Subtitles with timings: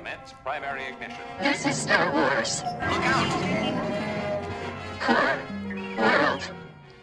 [0.00, 1.20] Commence primary ignition.
[1.40, 2.62] This is Star Wars.
[2.64, 3.28] Look out!
[4.98, 5.38] Core
[5.98, 6.50] World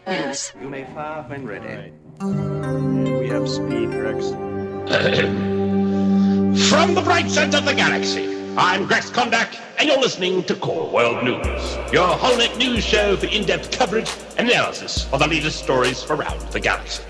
[0.07, 0.51] News.
[0.59, 1.93] You may fire when ready.
[2.19, 3.19] Right.
[3.19, 4.29] We have speed, Rex.
[6.71, 10.89] From the bright center of the galaxy, I'm Grex Kondak, and you're listening to Core
[10.89, 14.09] World News, your whole-night news show for in-depth coverage
[14.39, 17.03] and analysis of the latest stories around the galaxy.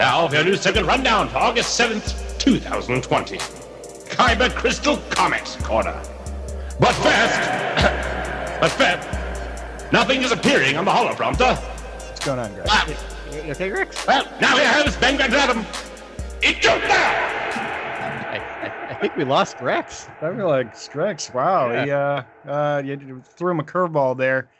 [0.00, 3.61] Now, for your news segment rundown for August 7th, 2020.
[4.12, 6.00] Kyber Crystal Comics Corner.
[6.78, 7.40] But first,
[8.60, 11.56] but first, nothing is appearing on the holoprompter.
[11.56, 12.68] What's going on, Rex?
[12.70, 12.86] Ah,
[13.32, 14.06] You okay, Rex?
[14.06, 15.64] well, now here is Ben Adam.
[16.42, 16.88] It's your now!
[18.30, 20.08] I, I, I think we lost Rex.
[20.20, 21.32] I feel like Strex.
[21.32, 24.50] Wow, he uh, uh, you threw him a curveball there.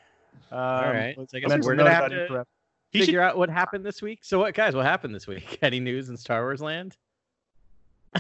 [0.51, 1.15] Um, All right.
[1.19, 2.49] let's I guess we're gonna those have to incorrect.
[2.91, 4.21] He should- figure out what happened this week.
[4.23, 4.75] So, what, guys?
[4.75, 5.59] What happened this week?
[5.63, 6.97] Any news in Star Wars land?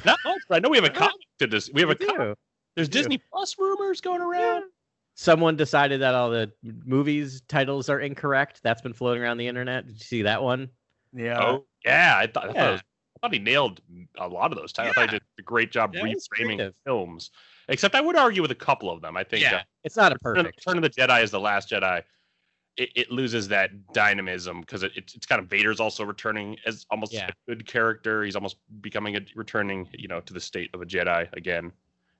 [0.04, 1.70] Not much, but I know we have a comic to this.
[1.72, 2.38] We have a comic.
[2.76, 2.98] There's do.
[2.98, 4.64] Disney Plus rumors going around.
[5.14, 8.60] Someone decided that all the movies titles are incorrect.
[8.62, 9.86] That's been floating around the internet.
[9.86, 10.70] Did you see that one?
[11.14, 11.38] Yeah.
[11.38, 13.82] Oh yeah, I thought I, thought, it was, I thought he nailed
[14.18, 14.96] a lot of those titles.
[14.96, 16.74] I thought he did a great job Yeah, reframing creative.
[16.86, 17.30] films.
[17.68, 19.16] Except I would argue with a couple of them.
[19.16, 20.56] I think uh, It's not a perfect.
[20.66, 22.02] Return of the Jedi is the Last Jedi.
[22.76, 26.86] It, it loses that dynamism because it, it's it's kind of Vader's also returning as
[26.90, 27.28] almost Yeah.
[27.28, 28.24] a good character.
[28.24, 31.72] He's almost becoming a returning, you know, to the state of a Jedi again.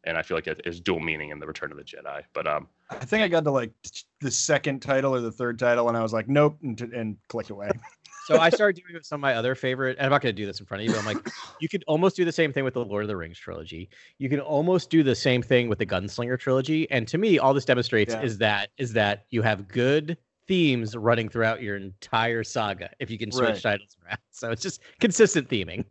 [0.05, 2.23] And I feel like it is dual meaning in the Return of the Jedi.
[2.34, 3.70] But um, I think I got to like
[4.20, 7.17] the second title or the third title, and I was like, nope, and, t- and
[7.28, 7.70] clicked away.
[8.25, 10.33] So I started doing it with some of my other favorite, and I'm not going
[10.33, 11.28] to do this in front of you, but I'm like,
[11.61, 13.91] you could almost do the same thing with the Lord of the Rings trilogy.
[14.19, 16.89] You can almost do the same thing with the Gunslinger trilogy.
[16.92, 18.23] And to me, all this demonstrates Yeah.
[18.23, 20.17] is that is that you have good
[20.48, 23.62] themes running throughout your entire saga if you can switch Right.
[23.62, 24.18] titles around.
[24.30, 25.84] So it's just consistent theming.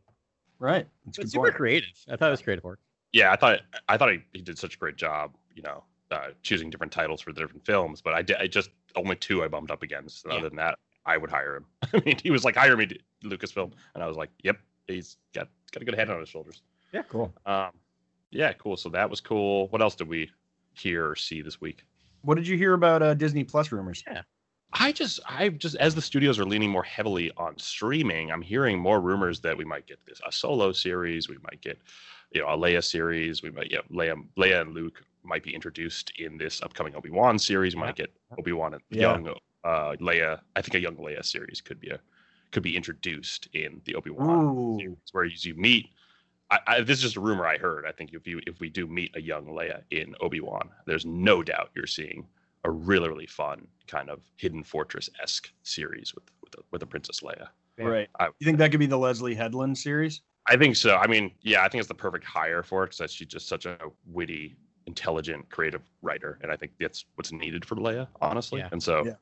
[0.60, 0.88] Right.
[1.06, 1.56] That's a But super point.
[1.56, 1.90] creative.
[2.10, 2.80] I thought it was creative work.
[3.14, 6.30] yeah, I thought I thought he, he did such a great job, you know, uh,
[6.44, 8.02] choosing different titles for the different films.
[8.02, 10.26] But I did I just only two I bumped up against.
[10.26, 10.40] And Yeah.
[10.40, 11.66] Other than that, I would hire him.
[11.94, 15.18] I mean, he was like, hire me, to Lucasfilm, and I was like, yep, he's
[15.34, 16.62] got got a good head on his shoulders.
[16.92, 17.34] Yeah, cool.
[17.46, 17.72] Um,
[18.32, 18.76] yeah, cool.
[18.78, 19.68] So that was cool.
[19.70, 20.30] What else did we
[20.74, 21.86] hear or see this week?
[22.24, 24.04] What did you hear about uh, Disney Plus rumors?
[24.74, 28.80] I just, I just, as the studios are leaning more heavily on streaming, I'm hearing
[28.80, 31.78] more rumors that we might get this a solo series, we might get,
[32.32, 36.12] you know, a Leia series, we might, yeah, Leia, Leia and Luke might be introduced
[36.20, 37.76] in this upcoming Obi Wan series.
[37.76, 39.02] We might get Obi Wan and Yeah.
[39.02, 39.28] young
[39.64, 40.40] uh, Leia.
[40.56, 42.00] I think a young Leia series could be a,
[42.52, 45.90] could be introduced in the Obi Wan series, where you meet.
[46.50, 47.86] I, I, this is just a rumor I heard.
[47.86, 51.06] I think if you if we do meet a young Leia in Obi Wan, there's
[51.06, 52.26] no doubt you're seeing
[52.64, 56.86] a really really fun kind of Hidden Fortress esque series with with the, with the
[56.88, 57.48] Princess Leia.
[57.78, 58.10] Right.
[58.20, 60.22] I- you think that could be the Leslie Headland series?
[60.48, 60.98] I think so.
[60.98, 63.66] I mean, yeah, I think it's the perfect hire for it because she's just such
[63.66, 63.78] a
[64.08, 64.56] witty,
[64.88, 68.60] intelligent, creative writer, and I think that's what's needed for Leia, honestly.
[68.60, 68.70] Yeah.
[68.72, 69.14] And so, Yeah.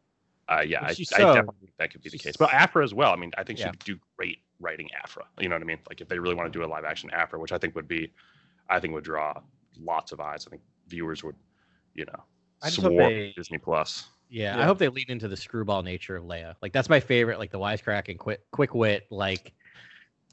[0.57, 2.37] uh, yeah, I, she's I definitely think that could be the case.
[2.37, 3.11] But Aphra as well.
[3.11, 3.71] I mean, I think she Yeah.
[3.71, 5.25] could do great writing Aphra.
[5.39, 5.79] You know what I mean?
[5.89, 7.87] Like if they really want to do a live action Aphra, which I think would
[7.87, 8.11] be,
[8.69, 9.33] I think would draw
[9.77, 10.45] lots of eyes.
[10.47, 11.35] I think viewers would,
[11.95, 12.23] you know,
[12.61, 14.07] I just hope they- Disney Plus.
[14.31, 16.53] Yeah, I hope they lean into the screwball nature of Leia.
[16.61, 19.53] Like that's my favorite, like the wisecrack and quick quick wit, like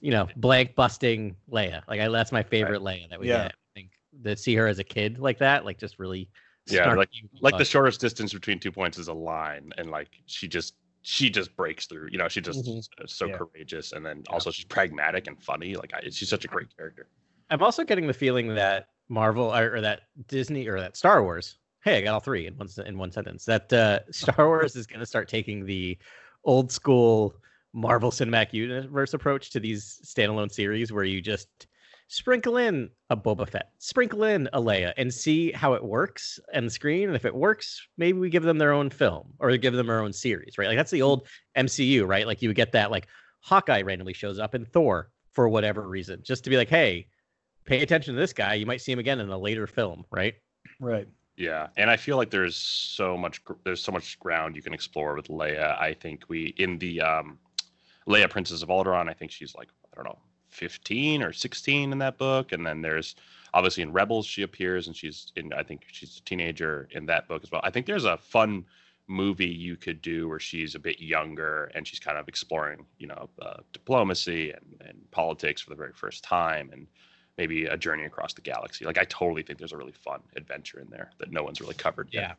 [0.03, 1.81] you know, blank busting Leia.
[1.89, 3.45] Like I, that's my favorite Leia that we Yeah.
[3.45, 3.53] get.
[3.53, 3.91] I think
[4.25, 6.29] to see her as a kid like that, like just really
[6.69, 10.09] Yeah, like- snarky, Like the shortest distance between two points is a line, and like
[10.27, 12.09] she just she just breaks through.
[12.13, 12.79] You know, she just Mhm.
[12.79, 13.39] is so Yeah.
[13.39, 15.75] courageous, and then also she's pragmatic and funny.
[15.75, 17.09] Like I, she's such a great character.
[17.49, 21.57] I'm also getting the feeling that Marvel or, or that Disney or that Star Wars.
[21.87, 23.45] Hey, I got all three in one in one sentence.
[23.45, 25.97] That uh, Star Wars is going to start taking the
[26.43, 27.37] old school
[27.73, 31.69] Marvel Cinematic Universe approach to these standalone series, where you just
[32.09, 36.65] sprinkle in a Boba Fett, sprinkle in a Leia, and see how it works on
[36.65, 37.07] the screen.
[37.07, 40.01] And if it works, maybe we give them their own film or give them their
[40.01, 40.67] own series, right?
[40.67, 42.27] Like that's the old MCU, right?
[42.27, 43.07] Like you would get that, like
[43.43, 47.07] Hawkeye randomly shows up in Thor for whatever reason, just to be like, hey,
[47.65, 48.55] pay attention to this guy.
[48.55, 50.35] You might see him again in a later film, right?
[50.81, 51.07] Right.
[51.37, 55.15] Yeah, and I feel like there's so much there's so much ground you can explore
[55.15, 55.79] with Leia.
[55.79, 57.39] I think we in the um,
[58.09, 59.09] Leia Princess of Alderaan.
[59.09, 60.19] I think she's like I don't know
[60.49, 63.17] 15 or 16 in that book, and then there's
[63.53, 67.29] obviously in Rebels she appears, and she's in I think she's a teenager in that
[67.29, 67.61] book as well.
[67.63, 68.65] I think there's a fun
[69.09, 73.07] movie you could do where she's a bit younger and she's kind of exploring you
[73.07, 76.89] know uh, diplomacy and, and politics for the very first time and
[77.39, 80.81] maybe a journey across the galaxy like i totally think there's a really fun adventure
[80.81, 82.37] in there that no one's really covered yet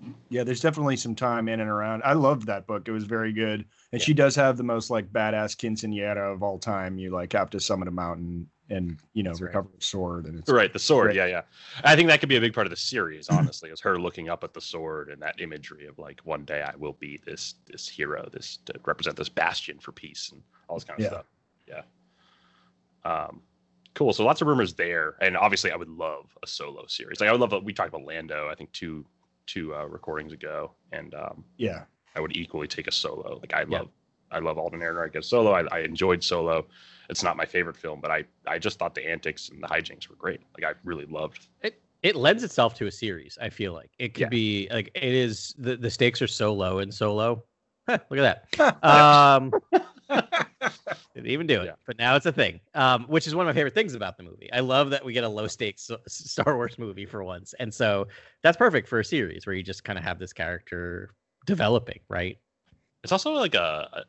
[0.00, 2.02] Yeah, Yeah, there's definitely some time in and around.
[2.04, 2.86] I loved that book.
[2.86, 3.64] It was very good.
[3.92, 6.98] And she does have the most like badass quinceanera of all time.
[6.98, 9.46] You like have to summon a mountain and you know That's right.
[9.46, 10.26] recover the sword.
[10.26, 11.06] And it's Right, the sword.
[11.06, 11.16] Right.
[11.16, 11.42] Yeah, yeah.
[11.82, 13.30] I think that could be a big part of the series.
[13.30, 16.60] Honestly, is her looking up at the sword and that imagery of like one day
[16.62, 20.76] I will be this this hero, this to represent this bastion for peace and all
[20.76, 21.10] this kind of Yeah.
[21.10, 21.26] stuff.
[21.66, 21.82] Yeah.
[23.10, 23.40] Um,
[23.96, 24.12] cool.
[24.12, 27.18] So lots of rumors there, and obviously I would love a solo series.
[27.20, 27.64] Like I would love.
[27.64, 28.48] We talked about Lando.
[28.48, 29.04] I think two
[29.46, 31.82] two uh, recordings ago, and um, yeah,
[32.14, 33.38] I would equally take a solo.
[33.40, 33.78] Like I Yeah.
[33.78, 33.88] love,
[34.30, 35.52] I love Alden Ehrenreich as solo.
[35.52, 36.66] I, I enjoyed Solo.
[37.08, 40.08] It's not my favorite film, but I, I just thought the antics and the hijinks
[40.08, 40.40] were great.
[40.60, 41.46] Like I really loved.
[41.62, 43.38] It it lends itself to a series.
[43.40, 44.28] I feel like it could Yeah.
[44.28, 45.54] be like it is.
[45.58, 47.44] The the stakes are so low in Solo.
[47.88, 48.82] Huh, look at that.
[48.82, 49.52] Um,
[51.14, 51.72] didn't even do it, Yeah.
[51.86, 52.60] but now it's a thing.
[52.74, 54.52] Um, which is one of my favorite things about the movie.
[54.52, 58.08] I love that we get a low stakes Star Wars movie for once, and so
[58.42, 61.10] that's perfect for a series where you just kind of have this character
[61.46, 62.38] developing, right?
[63.02, 64.04] It's also like a,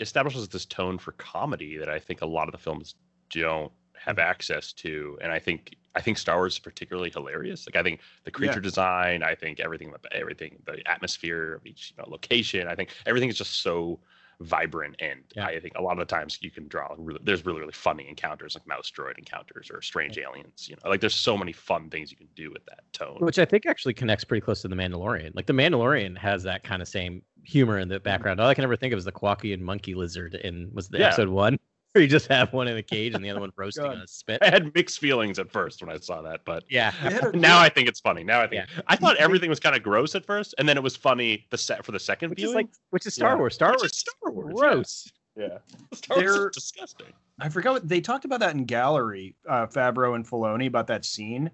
[0.00, 2.94] establishes this tone for comedy that I think a lot of the films
[3.30, 7.66] don't have access to, and I think I think Star Wars is particularly hilarious.
[7.66, 8.60] Like I think the creature Yeah.
[8.60, 13.28] design, I think everything, everything, the atmosphere of each you know, location, I think everything
[13.28, 13.98] is just so
[14.40, 15.46] vibrant and Yeah.
[15.46, 18.08] I think a lot of the times you can draw really, there's really really funny
[18.08, 21.90] encounters like mouse droid encounters or strange aliens you know like there's so many fun
[21.90, 24.68] things you can do with that tone Which I think actually connects pretty close to
[24.68, 25.34] the Mandalorian.
[25.34, 28.02] Like the Mandalorian has that kind of same humor in the mm-hmm.
[28.04, 28.40] background.
[28.40, 31.06] All I can ever think of is the Kowakian monkey lizard in was the Yeah.
[31.08, 31.58] episode one
[31.96, 33.96] you just have one in a cage and the other one roasting God.
[33.96, 34.38] on a spit.
[34.42, 36.92] I had mixed feelings at first when I saw that but Yeah.
[37.02, 38.22] They had a- now I think it's funny.
[38.24, 38.82] Now I think Yeah.
[38.86, 41.58] I thought everything was kind of gross at first, and then it was funny the
[41.58, 42.54] set for the second Which is viewing.
[42.66, 43.36] like which is Star Yeah.
[43.38, 43.54] Wars.
[43.54, 44.54] Star Which Wars is Star Wars.
[44.54, 45.12] gross.
[45.36, 45.58] Yeah,
[45.94, 47.06] Star Wars They're- is disgusting.
[47.40, 51.04] I forgot what they talked about that in gallery, uh, Favreau and Filoni about that
[51.06, 51.50] scene.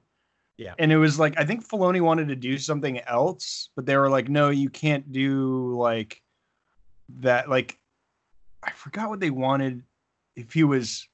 [0.59, 0.75] Yeah.
[0.79, 4.09] And it was like I think Filoni wanted to do something else, but they were
[4.11, 6.23] like, no, you can't do like
[7.21, 7.49] that.
[7.49, 7.79] Like
[8.63, 9.83] I forgot what they wanted.
[10.37, 11.09] If he was,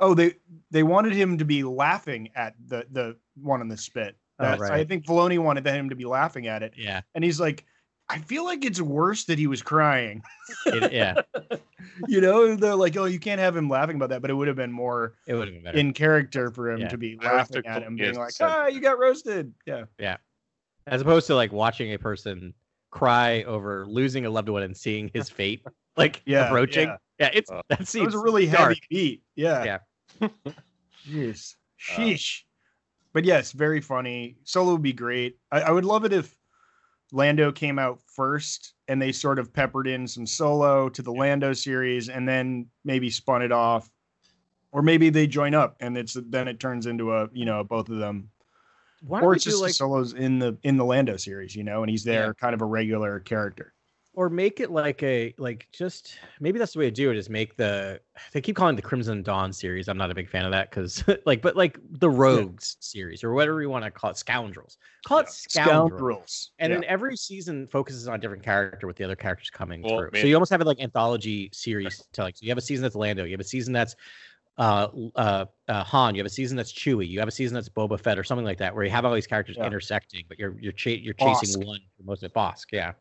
[0.00, 0.34] oh, they
[0.70, 4.16] they wanted him to be laughing at the the one on the spit.
[4.38, 4.72] Oh, right.
[4.72, 7.00] I think Filoni wanted him to be laughing at it, Yeah.
[7.14, 7.64] and he's like,
[8.10, 10.22] I feel like it's worse that he was crying.
[10.66, 11.14] It, yeah.
[12.06, 14.46] you know, they're like, oh, you can't have him laughing about that, but it would
[14.46, 15.78] have been more It would have been better.
[15.78, 16.88] in character for him Yeah.
[16.88, 19.54] to be laughing the at him, being like, so- ah, you got roasted.
[19.66, 20.18] Yeah, yeah.
[20.86, 22.52] As opposed to like watching a person
[22.90, 25.64] cry over losing a loved one and seeing his fate
[25.96, 26.88] like Yeah, approaching.
[26.88, 26.96] yeah.
[27.18, 28.68] Yeah, it's Uh, that It seems was a really dark.
[28.68, 29.22] heavy beat.
[29.34, 29.78] Yeah.
[30.20, 30.28] Yeah.
[31.08, 31.54] Jeez.
[31.54, 32.42] Uh, Sheesh.
[33.12, 34.36] but yes, very funny.
[34.44, 35.38] Solo would be great.
[35.52, 36.34] I, I would love it if
[37.12, 41.52] Lando came out first and they sort of peppered in some solo to the Lando
[41.52, 43.88] series and then maybe spun it off.
[44.72, 47.88] Or maybe they join up and it's then it turns into a you know both
[47.88, 48.28] of them
[49.06, 51.62] Why don't or it's just like like solos in the in the Lando series, you
[51.64, 52.32] know, and he's there Yeah.
[52.38, 53.72] kind of a regular character.
[54.16, 57.28] Or make it like a like just maybe that's the way to do it is
[57.28, 58.00] make the
[58.32, 59.88] they keep calling it the Crimson Dawn series.
[59.88, 63.34] I'm not a big fan of that because like but like the Rogues series or
[63.34, 64.78] whatever you want to call it, Scoundrels.
[65.06, 65.90] Call it Scoundrels.
[65.90, 66.50] Scoundrels.
[66.58, 66.76] And Yeah.
[66.80, 70.10] then every season focuses on a different character with the other characters coming Well, through.
[70.14, 72.32] man- So you almost have it like anthology series telling.
[72.34, 73.96] So you have a season that's Lando, you have a season that's
[74.56, 77.68] uh, uh, uh, Han, you have a season that's Chewie, you have a season that's
[77.68, 79.66] Boba Fett or something like that, where you have all these characters Yeah.
[79.66, 81.66] intersecting, but you're you're cha- you're chasing Bossk.
[81.66, 82.34] one for most of it.
[82.34, 82.92] Bossk, yeah.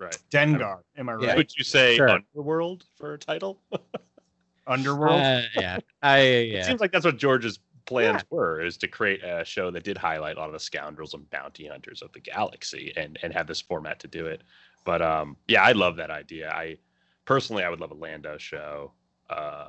[0.00, 0.18] Right.
[0.30, 0.80] Dengar.
[0.96, 1.26] Am I Yeah.
[1.28, 1.36] right?
[1.36, 2.08] Would you say Sure.
[2.08, 3.60] Underworld for a title?
[4.66, 5.20] Underworld.
[5.20, 8.26] Uh, yeah, I It seems like that's what George's plans Yeah.
[8.36, 11.28] were is to create a show that did highlight a lot of the scoundrels and
[11.30, 14.42] bounty hunters of the galaxy and and have this format to do it.
[14.86, 16.50] But um yeah, I love that idea.
[16.50, 16.78] I
[17.26, 18.92] personally I would love a Lando show.
[19.28, 19.68] Uh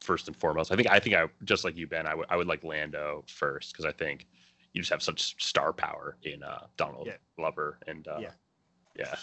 [0.00, 0.72] first and foremost.
[0.72, 3.24] I think I think I just like you, Ben, I would I would like Lando
[3.28, 4.26] first because I think
[4.72, 7.16] you just have such star power in uh Donald Yeah.
[7.36, 8.30] Glover and uh Yeah.
[8.96, 9.16] yeah.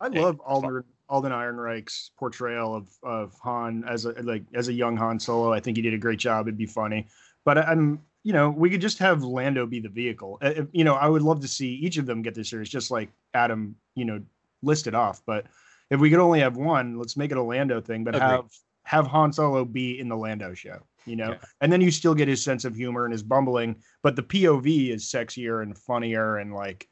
[0.00, 4.96] I love Alden Alden Ehrenreich's portrayal of of Han as a like as a young
[4.96, 5.52] Han Solo.
[5.52, 6.46] I think he did a great job.
[6.46, 7.06] It'd be funny,
[7.44, 10.38] but I'm you know we could just have Lando be the vehicle.
[10.42, 12.90] Uh, you know, I would love to see each of them get this series, just
[12.90, 14.20] like Adam you know
[14.62, 15.22] listed off.
[15.26, 15.46] But
[15.90, 18.04] if we could only have one, let's make it a Lando thing.
[18.04, 18.28] But Agreed.
[18.28, 18.50] have
[18.82, 20.78] have Han Solo be in the Lando show.
[21.06, 21.38] You know, Yeah.
[21.60, 24.90] and then you still get his sense of humor and his bumbling, but the POV
[24.90, 26.88] is sexier and funnier and like.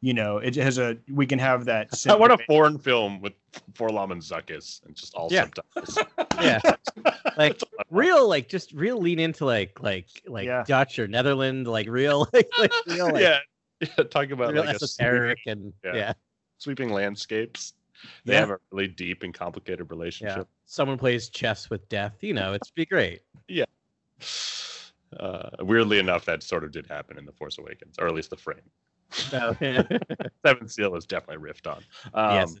[0.00, 0.96] You know, it has a.
[1.10, 2.06] We can have that.
[2.08, 3.32] I want a foreign film with
[3.74, 5.46] 4-LOM and Zuckuss and just all Yeah.
[5.74, 5.98] subtitles.
[6.40, 6.60] yeah.
[7.36, 10.62] Like real, like just real lean into like like like Yeah.
[10.66, 13.38] Dutch or Netherland, like real like, like real like, yeah.
[13.80, 15.94] yeah, talking about real like a esoteric and yeah.
[15.94, 16.12] yeah.
[16.58, 17.74] sweeping landscapes.
[18.24, 18.40] They Yeah.
[18.40, 19.96] have a really deep and complicated Yeah.
[19.96, 20.48] relationship.
[20.66, 23.22] Someone plays chess with death, you know, it'd be great.
[25.18, 28.28] Uh, weirdly enough, that sort of did happen in The Force Awakens, or at least
[28.28, 28.60] the frame.
[29.10, 29.82] So, yeah.
[30.46, 31.82] Seven Seal is definitely riffed on.
[32.14, 32.54] Um, yes,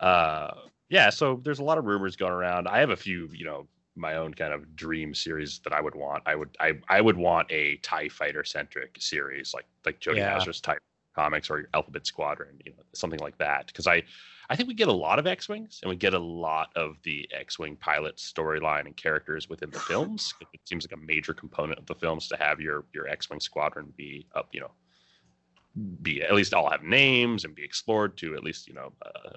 [0.00, 0.06] yeah.
[0.06, 0.54] uh,
[0.88, 2.68] yeah, so there's a lot of rumors going around.
[2.68, 5.94] I have a few, you know, my own kind of dream series that I would
[5.94, 6.22] want.
[6.26, 10.34] I would I I would want a Tie Fighter centric series like like Jody Yeah.
[10.34, 10.78] Hazard's type
[11.14, 13.68] comics or Alphabet Squadron, you know, something like that.
[13.68, 14.02] Because I
[14.50, 16.96] I think we get a lot of X wings and we get a lot of
[17.04, 20.34] the X wing pilot storyline and characters within the films.
[20.52, 23.40] It seems like a major component of the films to have your your X wing
[23.40, 24.72] squadron be up, you know,
[26.02, 29.30] be at least all have names and be explored to at least you know uh,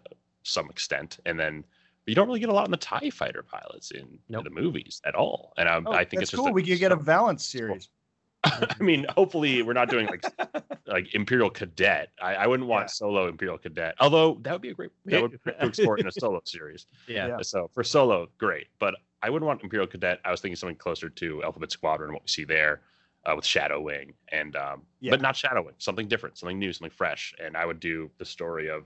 [0.44, 1.64] some extent, and then.
[2.10, 5.02] You don't really get a lot in the Tie Fighter pilots in, in the movies
[5.06, 6.48] at all, and I, Oh, I think that's it's just cool.
[6.48, 7.90] a- we could get a Valance series.
[8.46, 10.24] I mean, hopefully, we're not doing like
[10.88, 12.12] like Imperial Cadet.
[12.22, 12.88] I, I wouldn't want Yeah.
[12.88, 16.08] solo Imperial Cadet, although that would be a great that would be to explore in
[16.08, 16.86] a solo series.
[17.10, 17.28] Yeah.
[17.28, 17.38] Yeah.
[17.42, 20.22] So for solo, great, but I wouldn't want Imperial Cadet.
[20.24, 22.84] I was thinking something closer to Alphabet Squadron, what we see there
[23.28, 25.12] uh, with Shadow Wing, and um, Yeah.
[25.12, 27.34] but not Shadow Wing, something different, something new, something fresh.
[27.44, 28.86] And I would do the story of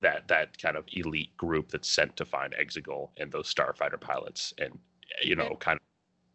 [0.00, 4.54] that that kind of elite group that's sent to find Exegol and those starfighter pilots,
[4.58, 4.78] and
[5.22, 5.82] you know, kind of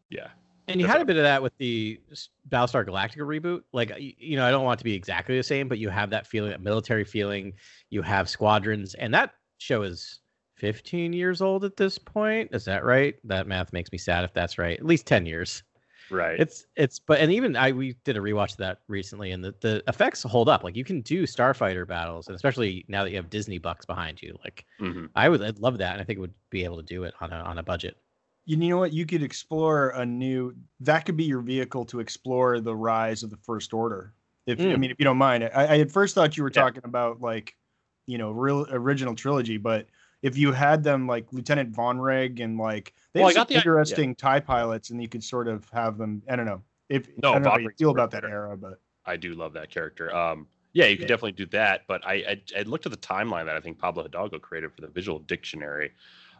[0.09, 0.27] yeah.
[0.69, 3.61] And you That's had a bit of that with the s- Battlestar Galactica reboot.
[3.71, 6.09] Like, you know, I don't want it to be exactly the same, but you have
[6.09, 7.53] that feeling, that military feeling.
[7.89, 10.19] You have squadrons, and that show is
[10.57, 12.49] 15 years old at this point.
[12.53, 13.15] Is that right?
[13.23, 14.77] That math makes me sad if that's right.
[14.77, 15.63] At least 10 years.
[16.09, 16.43] Right.
[16.43, 19.55] It's it's but and even I we did a rewatch of that recently, and the
[19.61, 20.63] the effects hold up.
[20.63, 24.21] Like you can do starfighter battles, and especially now that you have Disney bucks behind
[24.21, 24.37] you.
[24.43, 25.07] Like Mhm.
[25.15, 27.15] I would I'd love that, and I think it would be able to do it
[27.21, 27.97] on a on a budget.
[28.45, 28.93] You know what?
[28.93, 30.55] You could explore a new.
[30.79, 34.13] That could be your vehicle to explore the rise of the First Order.
[34.45, 34.77] If I Mm.
[34.77, 36.63] mean, if you don't mind, I, I at first thought you were Yeah.
[36.63, 37.57] talking about like,
[38.05, 39.87] you know, real original trilogy, but
[40.27, 44.15] if you had them like Lieutenant Von Reg and like they Well, got the interesting
[44.15, 46.23] tie pilots, and you could sort of have them.
[46.29, 48.79] I don't know if No, I don't know how you feel about that era, but
[49.05, 50.13] I do love that character.
[50.13, 51.07] Um, yeah, you could Yeah.
[51.07, 51.85] definitely do that.
[51.87, 54.81] But I, I I looked at the timeline that I think Pablo Hidalgo created for
[54.81, 55.93] the visual dictionary,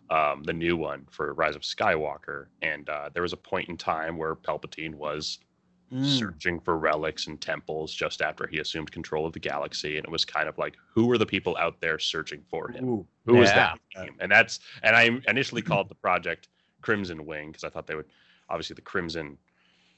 [0.10, 3.78] um, the new one for Rise of Skywalker, and uh, there was a point in
[3.78, 5.40] time where Palpatine was
[5.90, 6.06] Mm.
[6.20, 10.12] searching for relics and temples just after he assumed control of the galaxy, and it
[10.12, 12.90] was kind of like, who were the people out there searching for him?
[12.90, 13.08] Ooh.
[13.26, 13.76] Who was Yeah.
[13.96, 14.16] that team?
[14.20, 16.50] And that's and I initially called the project
[16.82, 18.10] Crimson Wing because I thought they would
[18.50, 19.38] obviously the crimson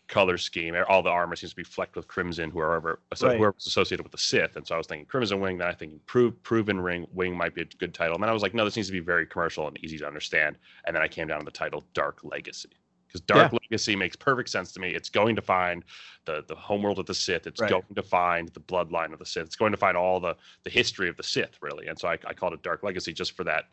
[0.07, 0.75] color scheme.
[0.87, 2.51] All the armor seems to be flecked with crimson.
[2.51, 3.37] Whoever so Right.
[3.39, 5.57] whoever's associated with the Sith, and so I was thinking Crimson Wing.
[5.57, 8.13] Then I think Prove Proven Ring Wing might be a good title.
[8.13, 10.07] And then I was like, no, this needs to be very commercial and easy to
[10.07, 10.57] understand.
[10.85, 12.69] And then I came down to the title Dark Legacy.
[13.09, 14.89] Because Dark Legacy makes perfect sense to me.
[14.93, 15.83] It's going to find
[16.25, 17.47] the the homeworld of the Sith.
[17.47, 17.71] It's Right.
[17.71, 19.47] going to find the bloodline of the Sith.
[19.47, 21.87] It's going to find all the the history of the Sith, really.
[21.87, 23.65] And so I, I called it Dark Legacy just for that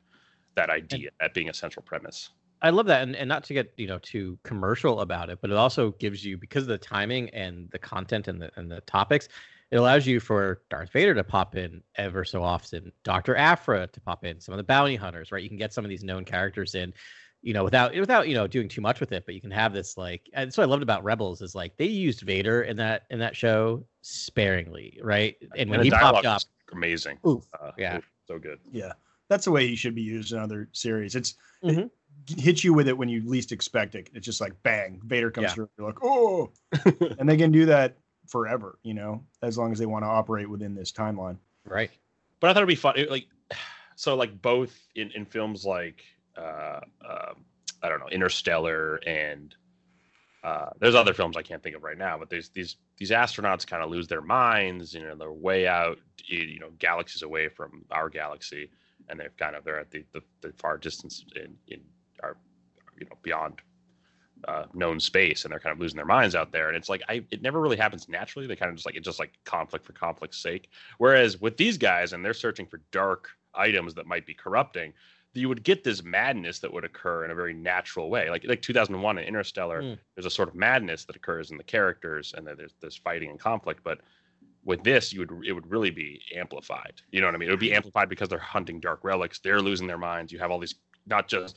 [0.55, 2.31] that idea, that being a central premise.
[2.63, 5.51] I love that, and, and not to get you know too commercial about it, but
[5.51, 8.81] it also gives you because of the timing and the content and the and the
[8.83, 9.29] topics,
[9.71, 14.01] it allows you for Darth Vader to pop in ever so often, Doctor Aphra to
[14.01, 15.43] pop in, some of the bounty hunters, right?
[15.43, 16.95] You can get some of these known characters in,
[17.47, 19.73] you know, without without you know doing too much with it, but you can have
[19.73, 20.29] this like.
[20.33, 23.37] And so I loved about Rebels is like they used Vader in that in that
[23.37, 25.37] show sparingly, right?
[25.57, 27.19] And when the he popped up, amazing.
[27.25, 27.99] oof, Uh, yeah.
[27.99, 28.59] oof, so good.
[28.73, 28.95] Yeah,
[29.29, 31.15] that's the way he should be used in other series.
[31.15, 31.89] It's Mhm.
[32.29, 34.11] it hits you with it when you least expect it.
[34.13, 35.55] It's just like bang, Vader comes Yeah.
[35.55, 35.71] through.
[35.79, 36.51] You're like, oh,
[37.21, 38.81] and they can do that forever.
[38.83, 41.37] You know, as long as they want to operate within this timeline.
[41.65, 41.91] right?
[42.41, 42.95] but I thought it'd be fun.
[42.97, 43.27] It, like,
[43.95, 46.03] so like both in, in films like
[46.37, 47.45] uh, um
[47.83, 49.55] I don't know Interstellar and
[50.47, 53.67] uh, there's other films I can't think of right now, but there's these these astronauts
[53.67, 54.95] kind of lose their minds.
[54.95, 58.71] You know, they're way out, you know, galaxies away from our galaxy,
[59.09, 61.81] and they're kind of they're at the the, the far distance in in
[62.23, 62.37] our
[62.99, 63.61] you know beyond
[64.47, 67.03] uh, known space and they're kind of losing their minds out there and it's like
[67.09, 69.85] i it never really happens naturally they kind of just like it's just like conflict
[69.85, 74.27] for conflict's sake whereas with these guys and they're searching for dark items that might
[74.27, 74.93] be corrupting
[75.41, 78.31] you would get this madness that would occur in a very natural way.
[78.31, 79.99] Like like 2001 in interstellar Mm.
[80.15, 83.31] there's a sort of madness that occurs in the characters and then there's this fighting
[83.31, 84.01] and conflict but
[84.65, 86.95] with this you would it would really be amplified.
[87.11, 87.49] You know what i mean?
[87.49, 90.33] It would be amplified because they're hunting dark relics they're losing their minds.
[90.33, 90.75] You have all these
[91.07, 91.57] not just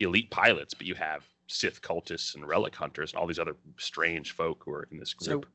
[0.00, 4.32] elite pilots but you have Sith cultists and relic hunters and all these other strange
[4.32, 5.46] folk who are in this So group.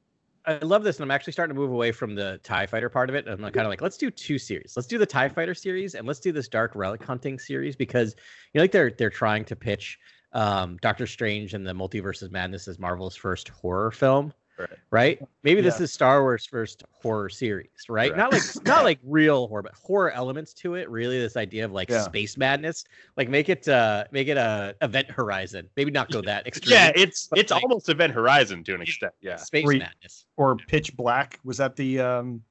[0.46, 3.10] I love this, and I'm actually starting to move away from the Tie Fighter part
[3.10, 3.28] of it.
[3.28, 4.74] I'm kind of like, let's do two series.
[4.76, 8.16] Let's do the Tie Fighter series, and let's do this Dark Relic Hunting series because
[8.54, 10.00] you know, like they're they're trying to pitch
[10.34, 14.70] um, Doctor Strange and the Multiverse of Madness as Marvel's first horror film, Right.
[14.92, 15.22] right?
[15.44, 18.12] Maybe this is Star Wars' first horror series, right?
[18.14, 18.18] Correct.
[18.18, 20.90] Not like not like real horror, but horror elements to it.
[20.90, 22.02] Really, this idea of like Yeah.
[22.02, 22.84] space madness,
[23.16, 25.70] like make it uh make it a Event Horizon.
[25.78, 26.74] Maybe not go that extreme.
[26.74, 29.14] Yeah, it's it's like- almost Event Horizon to an extent.
[29.22, 29.38] Yeah.
[29.38, 32.44] space Where madness Or Pitch Black was that the um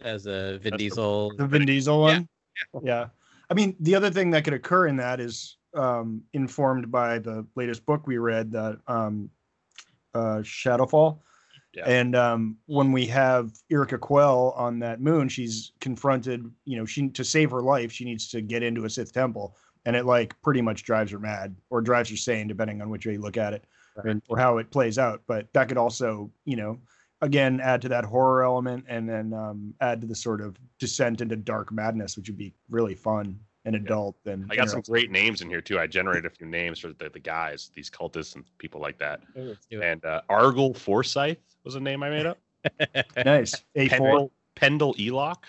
[0.00, 1.32] as a Vin the- Diesel.
[1.36, 2.28] the Vin Diesel one?
[2.82, 3.06] Yeah.
[3.50, 7.46] I mean, the other thing that could occur in that is um, informed by the
[7.54, 9.30] latest book we read, that um,
[10.14, 11.18] uh, Shadowfall.
[11.74, 11.84] Yeah.
[11.86, 16.44] And um, when we have Yrica Quell on that moon, she's confronted.
[16.64, 19.56] You know, she to save her life, she needs to get into a Sith temple,
[19.86, 23.06] and it like pretty much drives her mad or drives her sane, depending on which
[23.06, 23.64] way you look at it
[24.04, 25.22] and or how it plays out.
[25.26, 26.78] But that could also, you know,
[27.22, 31.22] again add to that horror element, and then um, add to the sort of descent
[31.22, 34.16] into dark madness, which would be really fun and adult.
[34.26, 35.78] And I got some great names in here too.
[35.78, 39.20] I generated a few names for the, the guys, these cultists and people like that.
[39.36, 39.84] Let's do it.
[39.84, 42.38] And uh, Argel Forsyth was a name I made up.
[43.24, 43.98] nice A four.
[43.98, 45.44] Pendle, Pendle Elok,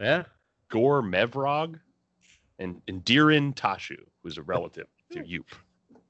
[0.00, 0.24] Yeah.
[0.70, 1.78] Gore Mevrog,
[2.58, 5.44] and and Dirin Tashu, who's a relative to Yupe.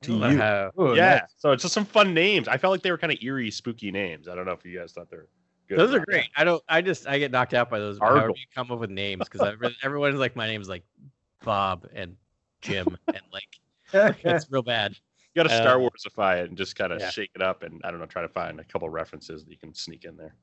[0.02, 0.38] To I you.
[0.38, 1.22] how- Oh, yeah, nice.
[1.38, 2.46] so it's just some fun names.
[2.48, 4.28] I felt like they were kind of eerie, spooky names.
[4.28, 5.26] I don't know if you guys thought they're
[5.68, 5.78] good.
[5.78, 6.06] Those are not.
[6.06, 6.28] great.
[6.36, 6.62] I don't.
[6.68, 7.98] I just I get knocked out by those.
[7.98, 8.18] Argle.
[8.18, 10.82] However you come up with names because everyone's like my name's like
[11.44, 12.16] Bob and
[12.60, 13.48] Jim and like
[14.24, 14.96] it's real bad.
[15.34, 17.10] You got to Uh, Star Warsify it and just kind of yeah.
[17.10, 19.58] shake it up, and I don't know, try to find a couple references that you
[19.58, 20.34] can sneak in there.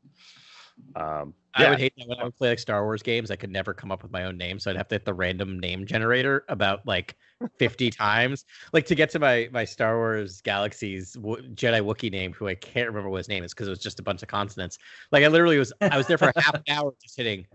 [0.96, 3.32] Um, I would hate that when I would play like Star Wars games.
[3.32, 5.14] I could never come up with my own name, so I'd have to hit the
[5.14, 7.16] random name generator about like
[7.58, 12.34] fifty times, like to get to my my Star Wars Galaxies w- Jedi Wookiee name,
[12.34, 14.28] who I can't remember what his name is because it was just a bunch of
[14.28, 14.78] consonants.
[15.14, 17.46] Like I literally was, I was there for half an hour just hitting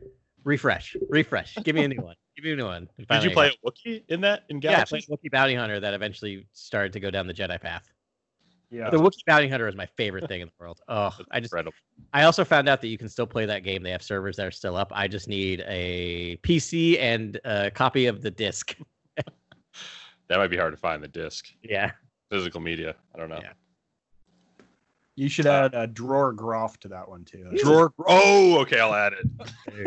[0.45, 1.57] refresh, refresh.
[1.65, 2.17] Give me a new one.
[2.37, 2.89] Give me a new one.
[3.11, 5.03] Did you play a Wookiee in that in Yeah, I Galaxy?
[5.07, 7.89] played Wookiee Bounty Hunter that eventually started to go down the Jedi path.
[8.71, 8.89] yeah.
[8.91, 10.81] The Wookiee Bounty Hunter is my favorite thing in the world.
[10.89, 11.75] Oh, I just Incredible.
[12.13, 13.83] I also found out that you can still play that game.
[13.83, 14.91] They have servers that are still up.
[14.95, 18.77] I just need a PC and a copy of the disc.
[20.29, 21.91] That might be hard to find the disc, Yeah.
[22.31, 22.95] physical media.
[23.13, 23.41] I don't know.
[23.43, 23.51] Yeah.
[25.17, 27.51] You should add a drawer groff to that one too.
[27.63, 27.93] Drawer.
[28.07, 29.27] Oh, okay, I'll add it.
[29.77, 29.87] You.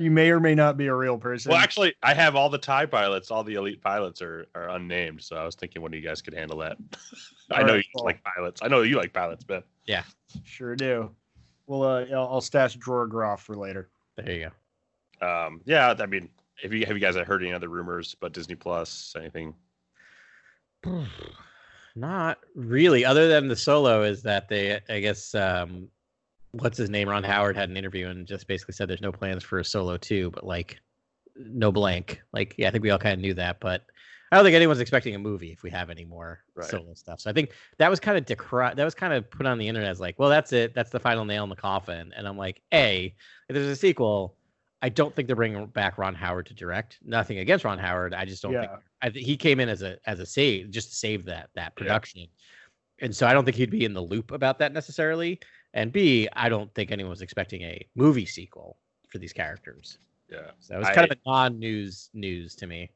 [0.00, 1.50] You may or may not be a real person.
[1.50, 3.30] Well, actually, I have all the Tie pilots.
[3.30, 5.22] All the elite pilots are, are unnamed.
[5.22, 6.76] So I was thinking one of you guys could handle that.
[7.50, 8.04] I know right, you cool.
[8.04, 8.60] like pilots.
[8.62, 9.62] I know you like pilots, Ben.
[9.86, 10.04] Yeah,
[10.44, 11.10] sure do.
[11.66, 13.88] Well, uh, I'll, I'll stash drawer groff for later.
[14.16, 14.50] There you
[15.20, 15.26] go.
[15.26, 16.28] Um, yeah, I mean,
[16.62, 19.14] have you have you guys heard any other rumors about Disney Plus?
[19.18, 19.54] Anything?
[21.96, 25.88] Not really, other than the solo is that they, I guess, um,
[26.52, 27.08] what's his name?
[27.08, 29.96] Ron Howard had an interview and just basically said there's no plans for a solo
[29.96, 30.78] two, but like
[31.36, 32.22] no blank.
[32.32, 33.84] Like, yeah, I think we all kind of knew that, but
[34.30, 36.68] I don't think anyone's expecting a movie if we have any more Right.
[36.68, 37.20] solo stuff.
[37.20, 39.68] So I think that was kind of decry that was kind of put on the
[39.68, 40.74] internet as like, well, that's it.
[40.74, 42.12] That's the final nail in the coffin.
[42.16, 43.14] And I'm like, A,
[43.48, 44.36] if there's a sequel,
[44.80, 46.98] I don't think they're bringing back Ron Howard to direct.
[47.04, 48.14] Nothing against Ron Howard.
[48.14, 48.70] I just don't think
[49.02, 51.74] I think he came in as a as a save just to save that that
[51.74, 52.26] production.
[53.00, 55.40] And so I don't think he'd be in the loop about that necessarily.
[55.74, 59.98] And B, I don't think anyone was expecting a movie sequel for these characters.
[60.30, 60.50] Yeah.
[60.58, 62.90] So it was I- kind of a non-news news to me.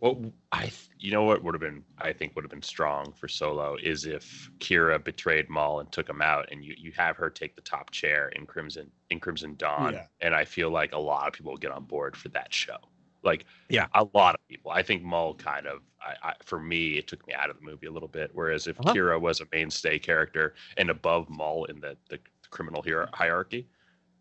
[0.00, 3.12] Well, I th- you know what would have been I think would have been strong
[3.12, 7.16] for Solo is if Qi'ra betrayed Maul and took him out, and you you have
[7.16, 10.06] her take the top chair in Crimson in Crimson Dawn, Yeah.
[10.20, 12.76] and I feel like a lot of people will get on board for that show.
[13.24, 13.88] Like, Yeah.
[13.94, 14.70] a lot of people.
[14.70, 17.62] I think Maul kind of, I, I for me, it took me out of the
[17.62, 18.30] movie a little bit.
[18.32, 18.94] Whereas if Uh-huh.
[18.94, 23.66] Qi'ra was a mainstay character and above Maul in the the criminal hier- hierarchy,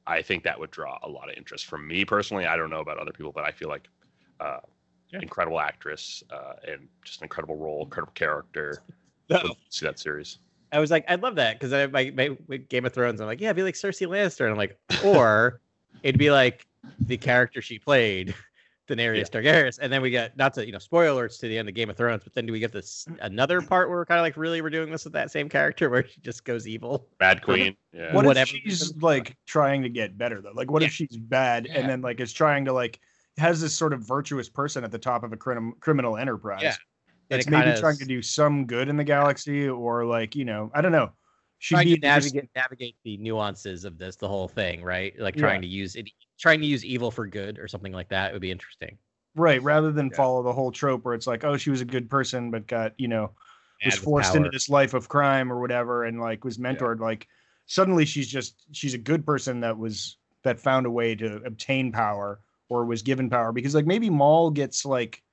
[0.08, 2.48] I think that would draw a lot of interest from me personally.
[2.48, 3.88] I don't know about other people, but I feel like.
[4.40, 4.60] Uh,
[5.12, 5.20] Yeah.
[5.22, 8.82] Incredible actress uh, and just an incredible role, incredible character.
[9.30, 9.42] No.
[9.68, 10.40] See that series.
[10.72, 12.14] I was like, I'd love that because I my,
[12.48, 13.20] my Game of Thrones.
[13.20, 15.60] I'm like, yeah, it'd be like Cersei Lannister, and I'm like, or
[16.02, 16.66] it'd be like
[17.02, 18.34] the character she played,
[18.88, 21.76] Daenerys Targaryen, and then we get not to you know spoilers to the end of
[21.76, 24.24] Game of Thrones, but then do we get this another part where we're kind of
[24.24, 27.06] like really we're doing this with that same character where she just goes evil?
[27.18, 27.76] bad Queen.
[27.92, 28.14] Yeah.
[28.14, 30.54] What Whatever if she's like trying to get better though?
[30.56, 31.80] Like, what if she's bad Yeah.
[31.80, 33.02] and then like is trying to like
[33.38, 36.62] has this sort of virtuous person at the top of a crim- criminal enterprise?
[36.64, 36.76] Yeah.
[37.30, 40.72] That's maybe kinda trying to do some good in the galaxy, or like you know,
[40.74, 41.12] I don't know.
[41.60, 45.18] She'd trying be to navigate navigate the nuances of this, the whole thing, right?
[45.20, 45.42] Like Yeah.
[45.42, 48.42] trying to use it, trying to use evil for good or something like that would
[48.42, 48.98] be interesting.
[49.36, 50.16] right rather than Yeah.
[50.16, 52.94] follow the whole trope where it's like, oh, she was a good person but got
[52.98, 53.36] you know
[53.86, 57.00] was Add with forced into this life of crime or whatever, and like was mentored.
[57.00, 57.28] Like
[57.68, 61.92] suddenly she's just she's a good person that was that found a way to obtain
[61.92, 65.24] power or was given power because like maybe Maul gets like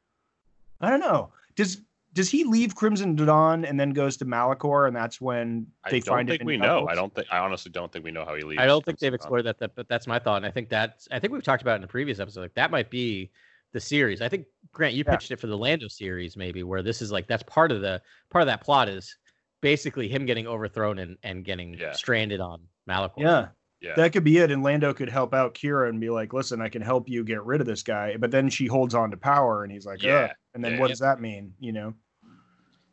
[0.80, 1.80] I don't know does
[2.12, 5.90] does he leave Crimson Dawn and then goes to Malachor and that's when they I
[5.90, 6.86] they don't think we the know.
[6.86, 7.26] I don't think.
[7.30, 8.62] I honestly don't think we know how he leaves.
[8.62, 10.36] I don't think they've explored that, that, but that's my thought.
[10.36, 12.42] And I think that's I think we've talked about it in a previous episode.
[12.42, 13.32] Like that might be
[13.72, 14.22] the series.
[14.22, 15.10] I think Grant, you Yeah.
[15.16, 18.00] pitched it for the Lando series, maybe, where this is like that's part of the
[18.30, 19.16] part of that plot is
[19.60, 21.92] basically him getting overthrown and, and getting Yeah.
[21.94, 23.12] stranded on Malachor.
[23.18, 23.48] Yeah,
[23.84, 23.94] Yeah.
[23.96, 24.50] That could be it.
[24.50, 27.44] And Lando could help out Qi'ra and be like, listen, I can help you get
[27.44, 28.16] rid of this guy.
[28.16, 30.20] But then she holds on to power and he's like, yeah.
[30.26, 30.32] Yeah.
[30.54, 30.92] And then Yeah, what yeah.
[30.92, 31.52] does that mean?
[31.60, 31.94] You know?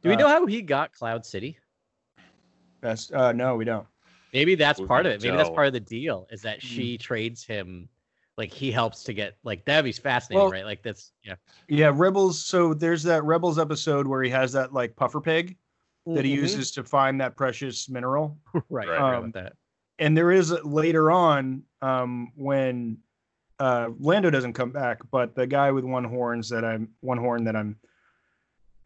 [0.01, 1.57] Do we Uh, know how he got Cloud City?
[2.81, 3.85] That's uh no, we don't.
[4.33, 5.21] Maybe that's We part of it.
[5.21, 7.87] Maybe that's part of the deal is that she trades him,
[8.37, 10.65] like he helps to get like that'd be fascinating, Well- right?
[10.65, 11.35] Like that's yeah.
[11.67, 12.43] Yeah, Rebels.
[12.43, 15.57] So there's that Rebels episode where he has that like puffer pig
[16.07, 16.37] that he Mhm.
[16.41, 18.37] uses to find that precious mineral.
[18.53, 18.89] right, Right.
[18.89, 19.53] right, Um, with that.
[20.01, 22.97] And there is later on um when
[23.59, 27.45] uh Lando doesn't come back, but the guy with one horns that I'm one horn
[27.45, 27.77] that I'm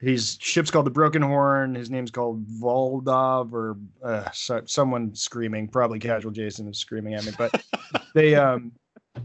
[0.01, 1.73] his ship's called the Broken Horn.
[1.73, 7.25] His name's called Voldov or uh, so, someone screaming, probably casual Jason is screaming at
[7.25, 7.63] me, but
[8.13, 8.73] they um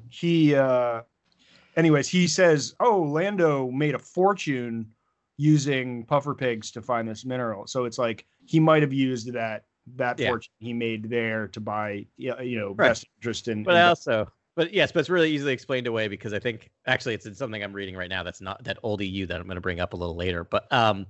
[0.08, 1.02] he uh
[1.76, 4.86] anyways, he says, "Oh, Lando made a fortune
[5.36, 9.64] using puffer pigs to find this mineral." So it's like he might have used that
[9.96, 10.28] that Yeah.
[10.28, 12.88] fortune he made there to buy yeah, you know, Right.
[12.88, 16.08] best interest in, But in I also, but yes, but it's really easily explained away
[16.08, 19.00] because I think actually it's in something I'm reading right now that's not that old
[19.00, 20.44] EU that I'm going to bring up a little later.
[20.44, 21.06] But um,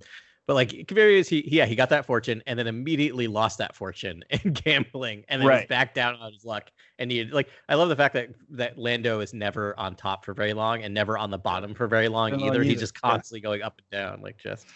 [0.46, 3.74] but like Kavarius, he he- yeah he got that fortune and then immediately lost that
[3.76, 5.68] fortune in gambling and then Right.
[5.68, 9.20] back down on his luck and he like I love the fact that that Lando
[9.20, 12.32] is never on top for very long and never on the bottom for very long
[12.32, 12.62] No, either.
[12.62, 13.10] He's just Yeah.
[13.10, 14.66] constantly going up and down like just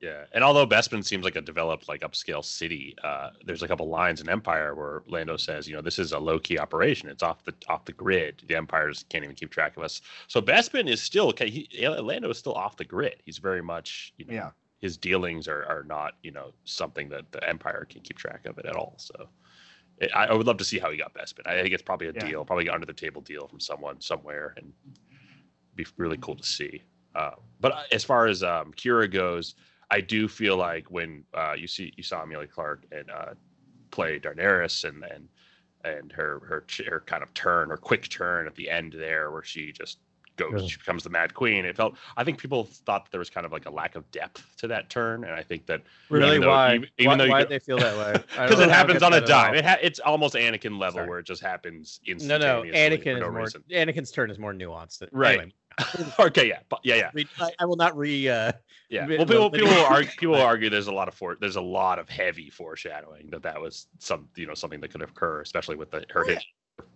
[0.00, 3.88] Yeah, and although Bespin seems like a developed, like upscale city, uh, there's a couple
[3.88, 7.08] lines in Empire where Lando says, you know, this is a low key operation.
[7.08, 8.44] It's off the off the grid.
[8.46, 10.00] The Empires can't even keep track of us.
[10.28, 11.50] So Bespin is still okay.
[11.50, 13.16] He, Lando is still off the grid.
[13.24, 14.50] He's very much, you know, Yeah.
[14.78, 18.56] his dealings are are not, you know, something that the Empire can keep track of
[18.58, 18.94] it at all.
[18.98, 19.28] So.
[20.00, 21.44] it- I, I would love to see how he got Bespin.
[21.44, 22.24] I think it's probably a Yeah.
[22.24, 24.72] deal, probably an under the table deal from someone somewhere, and
[25.74, 26.82] be really cool to see.
[27.16, 29.56] Uh, but uh, as far as um, Qi'ra goes,
[29.90, 33.34] I do feel like when uh, you see you saw Emilia Clarke and uh,
[33.90, 35.28] play Daenerys and and
[35.84, 39.42] and her her her kind of turn, her quick turn at the end there, where
[39.44, 39.98] she just
[40.36, 40.68] goes, Really?
[40.68, 41.64] she becomes the Mad Queen.
[41.64, 41.96] It felt.
[42.16, 44.66] I think people thought that there was kind of like a lack of depth to
[44.68, 47.40] that turn, and I think that really even though- why even, even why, though why
[47.42, 48.22] could- they feel that way?
[48.48, 49.42] Because it happens on a that at all.
[49.46, 49.54] dime.
[49.54, 51.08] It ha- it's almost Anakin level Sorry.
[51.08, 52.70] where it just happens No, instantaneously.
[52.70, 53.46] no, Anakin for is no more.
[53.86, 55.08] Anakin's turn is more nuanced.
[55.12, 55.38] Right.
[55.38, 55.52] Anyway,
[56.18, 58.28] okay, yeah, yeah, yeah, re- I, I will not re.
[58.28, 58.52] Uh,
[58.88, 59.06] yeah.
[59.06, 61.60] Well, people people will argue, people will argue there's a lot of for there's a
[61.60, 65.76] lot of heavy foreshadowing that that was some you know something that could occur, especially
[65.76, 66.38] with the, her Oh, yeah.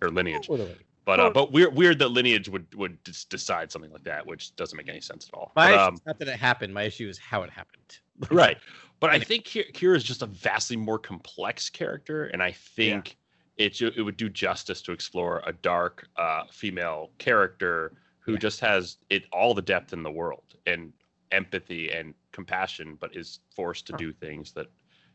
[0.00, 0.46] her lineage.
[0.46, 0.76] totally.
[1.04, 4.54] But uh, but weird weird that lineage would would just decide something like that, which
[4.56, 5.52] doesn't make any sense at all.
[5.56, 6.72] My But, issue um, is not that it happened.
[6.72, 7.98] My issue is how it happened.
[8.30, 8.58] right
[9.00, 13.16] but i think Ki- Qi'ra is just a vastly more complex character and i think
[13.56, 17.92] it, it would do justice to explore a dark uh, female character
[18.24, 18.38] who Yeah.
[18.38, 20.92] just has it all the depth in the world and
[21.30, 23.98] empathy and compassion but is forced to Huh.
[23.98, 24.66] do things that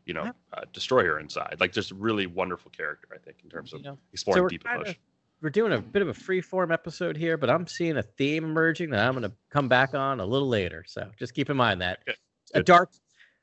[0.06, 0.32] you know Yeah.
[0.52, 3.80] uh, destroy her inside like just a really wonderful character i think in terms of
[3.80, 5.00] You know, exploring we're deep kinda- emotion
[5.40, 8.44] We're doing a bit of a free form episode here, but I'm seeing a theme
[8.44, 10.82] emerging that I'm going to come back on a little later.
[10.84, 12.18] So just keep in mind that Okay.
[12.54, 12.90] a dark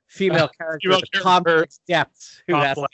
[0.07, 1.21] female character Female with character.
[1.21, 2.43] complex depths.
[2.47, 2.85] Who has to,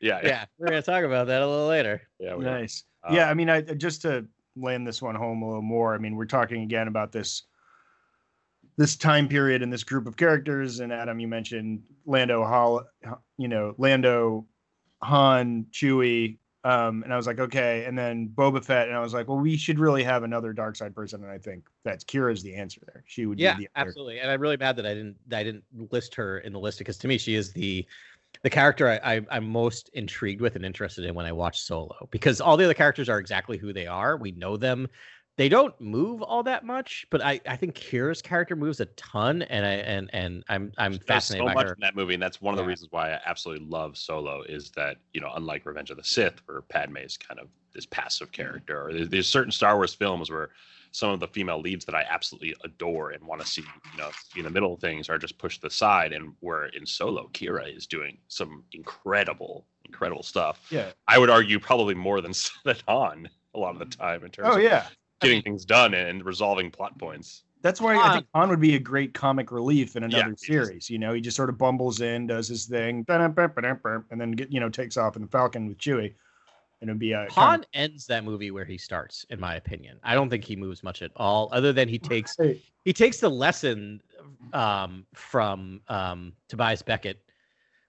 [0.00, 2.08] yeah yeah yeah, we're going to talk about that a little later.
[2.18, 2.60] yeah, we are.
[2.60, 2.84] Nice.
[3.02, 5.94] Um, yeah, I mean, I just to land this one home a little more.
[5.94, 7.42] I mean, we're talking again about this
[8.78, 10.80] this time period and this group of characters.
[10.80, 12.84] And Adam, you mentioned Lando, Hall,
[13.38, 14.46] you know, Lando,
[15.02, 16.36] Han, Chewie.
[16.62, 17.84] Um, and I was like, okay.
[17.86, 20.74] And then Boba Fett, and I was like, well, we should really have another dark
[20.76, 21.22] side person.
[21.22, 23.02] And I think that's Qi'ra's the answer there.
[23.06, 24.18] She would Yeah, be the other- absolutely.
[24.18, 26.78] And I'm really mad that I didn't that I didn't list her in the list
[26.78, 27.86] because to me she is the
[28.42, 32.08] the character I, I I'm most intrigued with and interested in when I watch Solo
[32.10, 34.16] because all the other characters are exactly who they are.
[34.16, 34.88] We know them.
[35.36, 39.42] They don't move all that much, but I, I think Qi'ra's character moves a ton,
[39.42, 41.74] and I and and I'm I'm There's fascinated so by much her.
[41.74, 44.42] in that movie, and that's one of the reasons why I absolutely love Solo.
[44.48, 47.84] Is that you know, unlike Revenge of the Sith, where Padme is kind of this
[47.84, 48.42] passive mm-hmm.
[48.42, 50.50] character, or there's, there's certain Star Wars films where
[50.96, 54.08] some of the female leads that I absolutely adore and want to see, you know,
[54.34, 57.28] in the middle of things are just pushed to the side, and where in Solo,
[57.34, 60.66] Qi'ra is doing some incredible, incredible stuff.
[60.70, 60.92] Yeah.
[61.06, 62.32] I would argue probably more than
[62.64, 64.86] than Han a lot of the time in terms Oh of yeah.
[65.20, 67.42] getting things done and resolving plot points.
[67.60, 70.44] That's why I think Han would be a great comic relief in another he just-
[70.46, 70.88] series.
[70.88, 73.36] You know, he just sort of bumbles in, does his thing, and
[74.18, 76.14] then get you know takes off in the Falcon with Chewie,
[76.80, 79.98] and it'd be a Han ends that movie where he starts, in my opinion.
[80.02, 83.18] I don't think he moves much at all, other than he takes Hey, he takes
[83.20, 84.00] the lesson
[84.52, 87.20] um, from um, Tobias Beckett.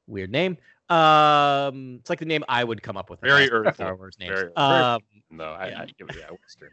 [0.07, 0.57] Weird name.
[0.89, 3.19] Um, it's like the name I would come up with.
[3.19, 3.73] Very was thinking.
[3.73, 4.29] Star Wars names.
[4.29, 5.81] Very- very- Um, No, I, Yeah.
[5.81, 6.69] I give it yeah, Western.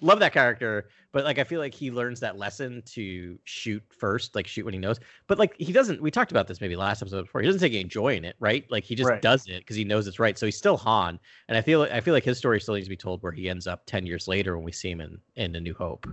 [0.00, 4.34] Love that character, but like I feel like he learns that lesson to shoot first,
[4.34, 4.98] like shoot when he knows.
[5.26, 6.00] But like he doesn't.
[6.02, 7.40] We talked about this maybe last episode before.
[7.40, 8.64] He doesn't take any joy in it, right?
[8.70, 9.22] Like he just Right.
[9.22, 10.38] does it because he knows it's right.
[10.38, 11.18] So he's still Han,
[11.48, 13.48] and I feel I feel like his story still needs to be told where he
[13.48, 16.06] ends up ten years later when we see him in in A New Hope.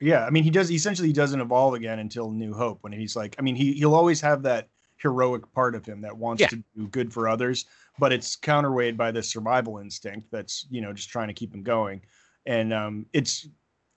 [0.00, 0.70] Yeah, I mean, he does.
[0.70, 3.94] essentially He doesn't evolve again until New Hope, when he's like, I mean, he he'll
[3.94, 6.48] always have that heroic part of him that wants Yeah.
[6.48, 7.66] to do good for others,
[7.98, 11.62] but it's counterweighed by this survival instinct that's you know just trying to keep him
[11.62, 12.02] going,
[12.46, 13.48] and um, it's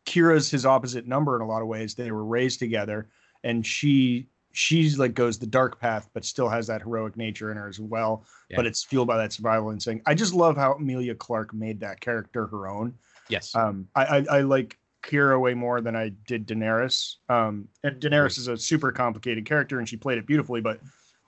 [0.05, 1.95] Qi'ra's his opposite number in a lot of ways.
[1.95, 3.09] They were raised together,
[3.43, 7.57] and she she's like goes the dark path, but still has that heroic nature in
[7.57, 8.25] her as well.
[8.55, 10.03] But it's fueled by that survival instinct.
[10.07, 12.95] I just love how Emilia Clarke made that character her own.
[13.29, 13.55] Yes.
[13.55, 17.15] Um, I, I I like Qi'ra way more than I did Daenerys.
[17.29, 20.61] Um, and Daenerys is a super complicated character, and she played it beautifully.
[20.61, 20.79] But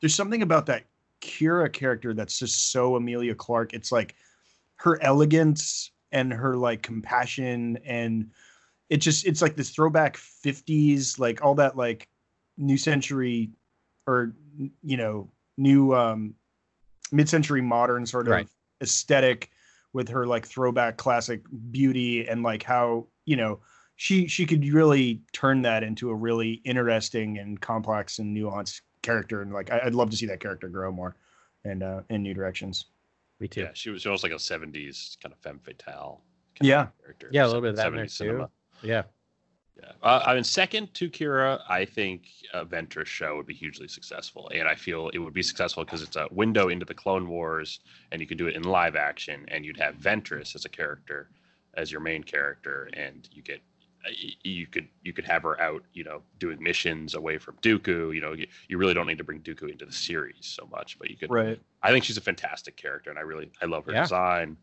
[0.02, 0.86] there's something about that
[1.22, 3.74] Qi'ra character that's just so Emilia Clarke.
[3.74, 4.16] It's like
[4.78, 8.32] her elegance and her like compassion, and
[8.90, 12.10] it just it's like this throwback '50s, like all that like
[12.58, 13.52] new century
[14.08, 14.34] or
[14.84, 16.36] you know new um
[17.12, 18.48] mid-century modern sort of Right.
[18.82, 19.52] aesthetic
[19.94, 23.60] with her like throwback classic beauty and like how you know
[23.96, 29.42] she she could really turn that into a really interesting and complex and nuanced character
[29.42, 31.16] and like I, I'd love to see that character grow more
[31.66, 32.86] and uh in new directions
[33.42, 33.62] Me too.
[33.62, 36.22] Yeah, she was almost like a '70s kind of femme fatale.
[36.56, 36.82] kind Yeah.
[36.84, 37.30] of character.
[37.32, 38.48] Yeah, a little bit of that in there 70s too.
[38.88, 39.04] Yeah.
[39.82, 39.92] Yeah.
[40.04, 44.50] Uh, I mean, second to Qi'ra, I think a Ventress show would be hugely successful,
[44.54, 47.80] and I feel it would be successful because it's a window into the Clone Wars,
[48.12, 51.32] and you can do it in live action, and you'd have Ventress as a character,
[51.74, 53.62] as your main character, and you get uh,
[54.44, 58.14] you could you could have her out, you know, doing missions away from Dooku.
[58.16, 60.98] You know, you, you really don't need to bring Dooku into the series so much,
[61.00, 61.30] but you could.
[61.32, 64.02] right I think she's a fantastic character, and I really I love her Yeah.
[64.04, 64.58] design,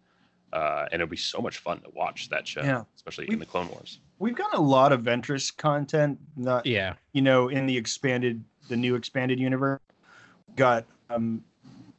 [0.52, 2.84] uh, and it'll be so much fun to watch that show, Yeah.
[2.96, 4.00] especially We- in the Clone Wars.
[4.18, 6.94] we've got a lot of Ventress content not Yeah.
[7.12, 9.80] you know in the expanded the new expanded universe
[10.56, 11.42] got um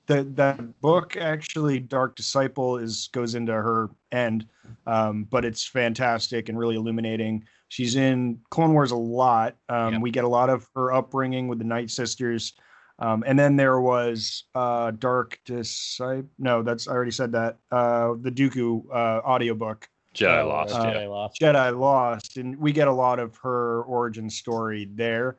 [0.09, 4.45] the that book actually dark disciple is goes into her end
[4.87, 10.01] um but it's fantastic and really illuminating she's in clone wars a lot um Yep.
[10.01, 12.53] we get a lot of her upbringing with the night sisters
[12.97, 18.13] um and then there was uh dark disciple no that's i already said that uh
[18.21, 20.93] the dooku uh audiobook Jedi Oh, Lost, uh, yeah.
[20.95, 21.39] Jedi Lost.
[21.39, 25.37] Jedi Lost, and we get a lot of her origin story there.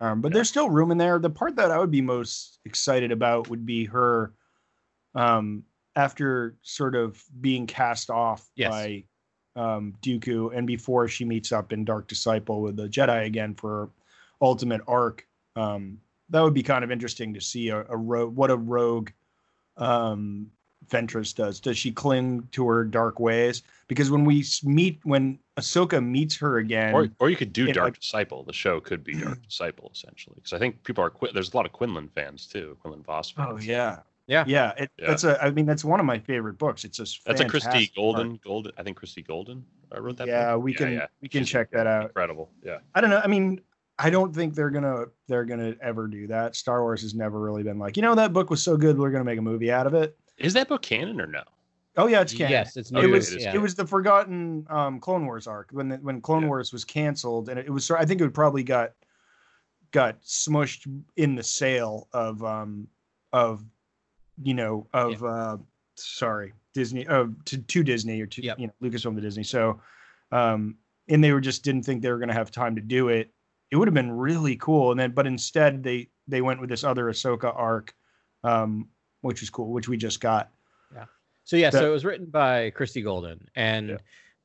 [0.00, 0.36] Um, but Yeah.
[0.36, 1.18] there's still room in there.
[1.18, 4.32] The part that I would be most excited about would be her
[5.14, 5.64] um,
[5.96, 8.70] after sort of being cast off Yes.
[8.70, 9.04] by
[9.56, 13.90] um, Dooku, and before she meets up in Dark Disciple with the Jedi again for
[14.40, 15.26] ultimate arc.
[15.56, 15.98] Um,
[16.30, 19.10] that would be kind of interesting to see a, a rogue, what a rogue
[19.76, 20.50] um,
[20.88, 21.60] Ventress does.
[21.60, 23.62] Does she cling to her dark ways?
[23.88, 27.86] Because when we meet, when Ahsoka meets her again, Or, or you could do Dark
[27.86, 28.42] like- Disciple.
[28.44, 31.10] The show could be Dark Disciple essentially, because I think people are.
[31.10, 32.76] Qui- there's a lot of Quinlan fans too.
[32.80, 33.32] Quinlan Vos.
[33.38, 34.44] oh yeah, Yeah.
[34.46, 35.06] yeah, it, Yeah.
[35.08, 35.42] that's a.
[35.42, 36.84] I mean, that's one of my favorite books.
[36.84, 38.32] It's just that's a Christie Golden.
[38.32, 38.40] art.
[38.42, 38.72] Golden.
[38.78, 40.26] I think Christie Golden uh, wrote that.
[40.28, 40.64] Yeah, book.
[40.64, 42.06] we can we can She's check that out.
[42.06, 42.50] Incredible.
[42.64, 42.78] Yeah.
[42.94, 43.20] I don't know.
[43.22, 43.60] I mean,
[43.98, 46.56] I don't think they're gonna they're gonna ever do that.
[46.56, 49.10] Star Wars has never really been like, you know, that book was so good, we're
[49.10, 50.16] gonna make a movie out of it.
[50.38, 51.42] Is that book canon or no?
[51.96, 52.52] Oh yeah, it's canon.
[52.52, 53.54] Yes, it's Okay, it was it yeah.
[53.54, 56.48] it was the forgotten um, Clone Wars arc when the, when Clone Yeah.
[56.48, 58.92] Wars was canceled, and it, it was I think it probably got
[59.90, 62.86] got smushed in the sale of um
[63.32, 63.64] of
[64.42, 65.56] you know of uh
[65.96, 68.58] sorry Disney of to, to Disney or to Yep.
[68.60, 69.42] you know Lucasfilm to Disney.
[69.42, 69.80] So
[70.30, 70.76] um
[71.08, 73.32] and they were just didn't think they were going to have time to do it.
[73.72, 76.84] It would have been really cool, and then but instead they they went with this
[76.84, 77.96] other Ahsoka arc,
[78.44, 78.88] um,
[79.22, 80.50] which was cool, which we just got.
[81.50, 83.96] So yeah, that- so it was written by Christie Golden, and Yeah.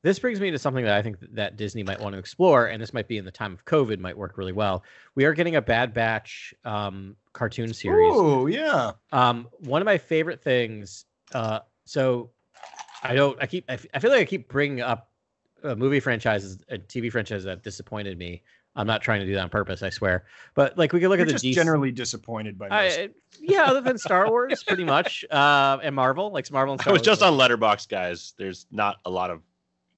[0.02, 2.82] this brings me to something that I think that Disney might want to explore, and
[2.82, 4.82] this might be in the time of COVID, might work really well.
[5.14, 8.12] We are getting a Bad Batch um, cartoon series.
[8.12, 8.90] Oh yeah.
[9.12, 11.04] Um, one of my favorite things.
[11.32, 12.32] Uh, so
[13.04, 13.40] I don't.
[13.40, 13.70] I keep.
[13.70, 15.08] I, feel like I keep bringing up
[15.62, 18.42] uh, movie franchises, and TV franchises that disappointed me.
[18.76, 19.82] I'm not trying to do that on purpose.
[19.82, 20.24] I swear.
[20.54, 22.98] But like we could look You're at the just DC generally disappointed by this.
[22.98, 23.08] I,
[23.40, 27.00] yeah, other than Star Wars, pretty much, uh, and Marvel, like Marvel and I was
[27.00, 27.06] Wars.
[27.06, 28.34] just on Letterboxd, guys.
[28.36, 29.42] There's not a lot of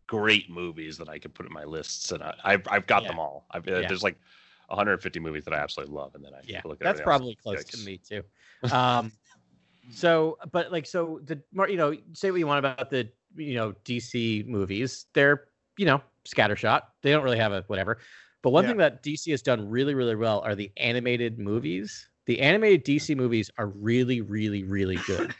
[0.06, 3.08] great movies that I could put in my lists, and I, I've I've got Yeah.
[3.08, 3.46] them all.
[3.50, 3.88] I've, uh, Yeah.
[3.88, 4.18] There's like
[4.68, 7.18] 150 movies that I absolutely love, and then I Yeah, look at that's everything else.
[7.18, 8.22] probably close to me too.
[8.72, 9.12] Um,
[9.90, 13.54] so, but like, so the more you know, say what you want about the you
[13.54, 16.82] know DC movies, they're you know scattershot.
[17.02, 17.98] They don't really have a whatever.
[18.42, 18.68] But one Yeah.
[18.70, 22.08] thing that DC has done really, really well are the animated movies.
[22.26, 25.34] The animated DC movies are really, really, really good.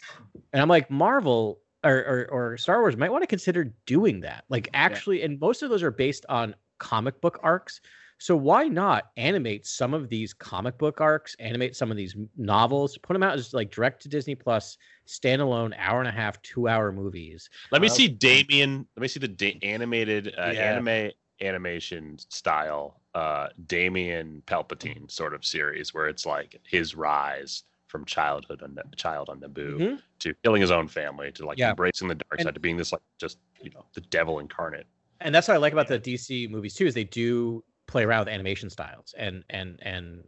[0.53, 4.45] And I'm like, Marvel, or, or or Star Wars might want to consider doing that.
[4.49, 7.81] Like actually, and most of those are based on comic book arcs.
[8.21, 12.99] So why not animate some of these comic book arcs, animate some of these novels,
[12.99, 16.67] put them out as like direct to Disney Plus, standalone hour and a half, two
[16.67, 17.49] hour movies.
[17.71, 18.89] Let me Uh, see Damien.
[18.97, 20.73] Let me see the da- animated uh, Yeah.
[20.79, 28.05] anime animation style uh Damien Palpatine sort of series where it's like his rise from
[28.05, 30.03] childhood on child on Naboo Mhm.
[30.19, 31.71] to killing his own family to like Yeah.
[31.71, 34.87] embracing the dark And- side to being this like just you know the devil incarnate.
[35.21, 38.21] and that's what I like about the DC movies too is they do play around
[38.27, 40.23] with animation styles and and and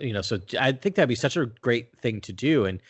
[0.00, 2.80] you know so I think that'd be such a great thing to do and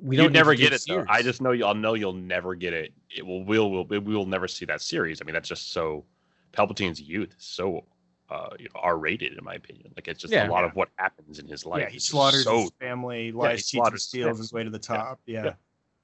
[0.00, 1.04] we don't never do get it though.
[1.08, 1.64] I just know you.
[1.66, 2.92] I'll know you'll never get it.
[3.10, 3.42] It will.
[3.42, 3.68] We'll.
[3.72, 3.82] We'll.
[3.84, 5.20] We will never see that series.
[5.20, 6.04] I mean, that's just so.
[6.52, 7.84] Palpatine's youth is so,
[8.30, 9.92] uh, you know, R-rated in my opinion.
[9.96, 10.48] Like it's just Yeah.
[10.48, 11.82] a lot of what happens in his life.
[11.82, 14.38] yeah, he slaughters so his family, lies, cheats, and slaughters his steals family.
[14.38, 15.20] his way to the top.
[15.26, 15.44] Yeah.
[15.44, 15.52] Yeah.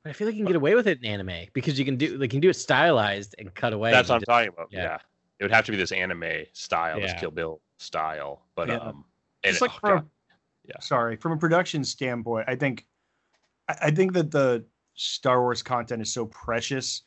[0.02, 1.96] But I feel like you can get away with it in anime because you can
[1.96, 3.90] do like you can do it stylized and cut away.
[3.90, 4.68] That's what I'm just- talking about.
[4.70, 4.82] yeah.
[4.82, 4.98] Yeah.
[5.40, 8.46] It would have to be this anime style, this Kill Bill style.
[8.54, 8.76] But Yeah.
[8.76, 9.04] um,
[9.42, 10.08] and Just like oh, from God.
[10.66, 10.78] Yeah.
[10.80, 12.86] sorry, from a production standpoint, I think
[13.68, 17.02] I, I think that the Star Wars content is so precious.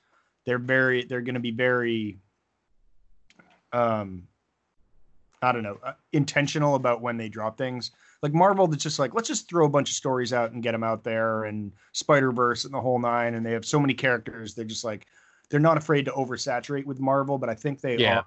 [0.45, 2.19] They're very they're going to be very
[3.78, 4.28] um
[5.42, 7.92] I don't know, uh, intentional about when they drop things.
[8.24, 10.72] Like Marvel, that's just like let's just throw a bunch of stories out and get
[10.72, 13.94] them out there, and Spider Verse and the whole nine, and they have so many
[13.94, 14.56] characters.
[14.56, 15.06] They're just like
[15.50, 18.18] they're not afraid to oversaturate with Marvel, but I think they Yeah.
[18.20, 18.26] are.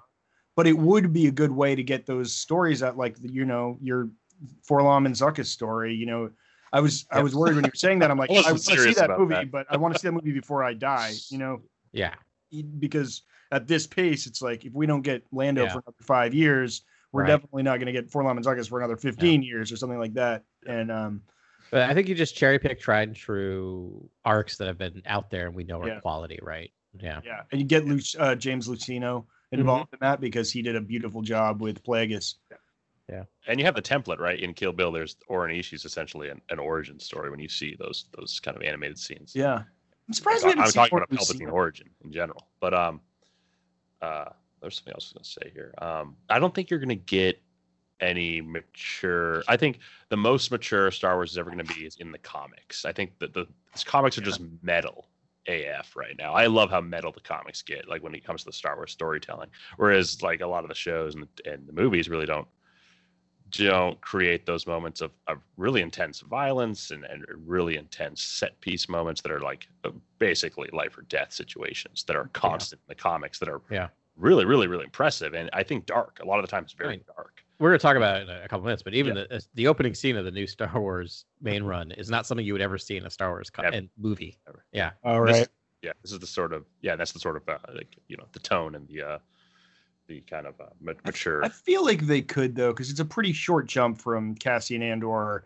[0.55, 3.77] But it would be a good way to get those stories out, like you know
[3.81, 4.09] your
[4.69, 5.93] 4-LOM and Zuckuss story.
[5.93, 6.29] You know,
[6.71, 8.09] I was I was worried when you were saying that.
[8.09, 9.51] I'm like, I I, want to see that movie, that.
[9.51, 11.13] but I want to see that movie before I die.
[11.29, 11.61] You know,
[11.91, 12.15] yeah.
[12.79, 15.69] because at this pace, it's like if we don't get Lando Yeah.
[15.73, 17.27] for another five years, we're Right.
[17.27, 20.13] definitely not going to get 4-LOM and Zuckuss for another 15 years or something like
[20.13, 20.43] that.
[20.65, 21.21] And um,
[21.69, 25.29] But I think you just cherry pick tried and true arcs that have been out
[25.29, 25.99] there and we know are Yeah.
[25.99, 26.71] quality, right?
[26.99, 27.21] Yeah.
[27.23, 30.81] yeah, and you get Luc- uh, James Luceno involved in that because he did a
[30.81, 32.35] beautiful job with Plagueis.
[33.09, 33.23] Yeah.
[33.47, 34.91] And you have the template right in Kill Bill.
[34.91, 38.63] There's O-Ren Ishii's essentially an, an origin story when you see those those kind of
[38.63, 39.33] animated scenes.
[39.35, 39.63] Yeah,
[40.07, 42.47] I'm surprised we I'm, haven't I'm seen talking more about a Palpatine origin in general,
[42.61, 43.01] but um,
[44.01, 44.25] uh,
[44.61, 45.73] there's something else I was going to say here.
[45.79, 47.41] Um, I don't think you're going to get
[47.99, 49.43] any mature.
[49.47, 52.17] I think the most mature Star Wars is ever going to be is in the
[52.17, 52.85] comics.
[52.85, 53.47] I think that the
[53.85, 55.07] comics are just metal
[55.47, 56.33] AF right now.
[56.33, 58.91] I love how metal the comics get, like when it comes to the Star Wars
[58.91, 59.49] storytelling.
[59.77, 62.47] Whereas like a lot of the shows and, and the movies really don't
[63.51, 68.87] don't create those moments of, of really intense violence and, and really intense set piece
[68.89, 72.95] moments that are like uh, basically life or death situations that are constant in the
[72.95, 73.89] comics that are Yeah.
[74.17, 77.05] really really really impressive and i think dark a lot of the times very Right.
[77.15, 79.93] dark We're gonna talk about it in a couple minutes, but even the the opening
[79.93, 82.97] scene of the new Star Wars main run is not something you would ever see
[82.97, 83.75] in a Star Wars co- Never.
[83.75, 84.37] in movie.
[84.47, 84.65] Never.
[84.71, 84.91] Yeah.
[85.03, 85.33] All right.
[85.33, 85.49] This-
[85.83, 88.25] yeah this is the sort of yeah that's the sort of uh, like you know
[88.33, 89.17] the tone and the uh
[90.11, 90.65] the kind of uh,
[91.05, 94.81] mature I feel like they could though, because it's a pretty short jump from Cassian
[94.81, 95.45] Andor,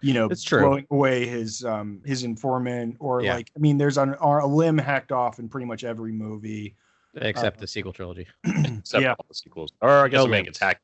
[0.00, 0.60] you know, It's true.
[0.60, 3.34] blowing away his um his informant, or Yeah.
[3.34, 6.74] like I mean, there's an, a limb hacked off in pretty much every movie.
[7.14, 8.26] Except the sequel trilogy.
[8.44, 9.12] except yeah.
[9.12, 10.82] all the sequels or i guess No no man hacked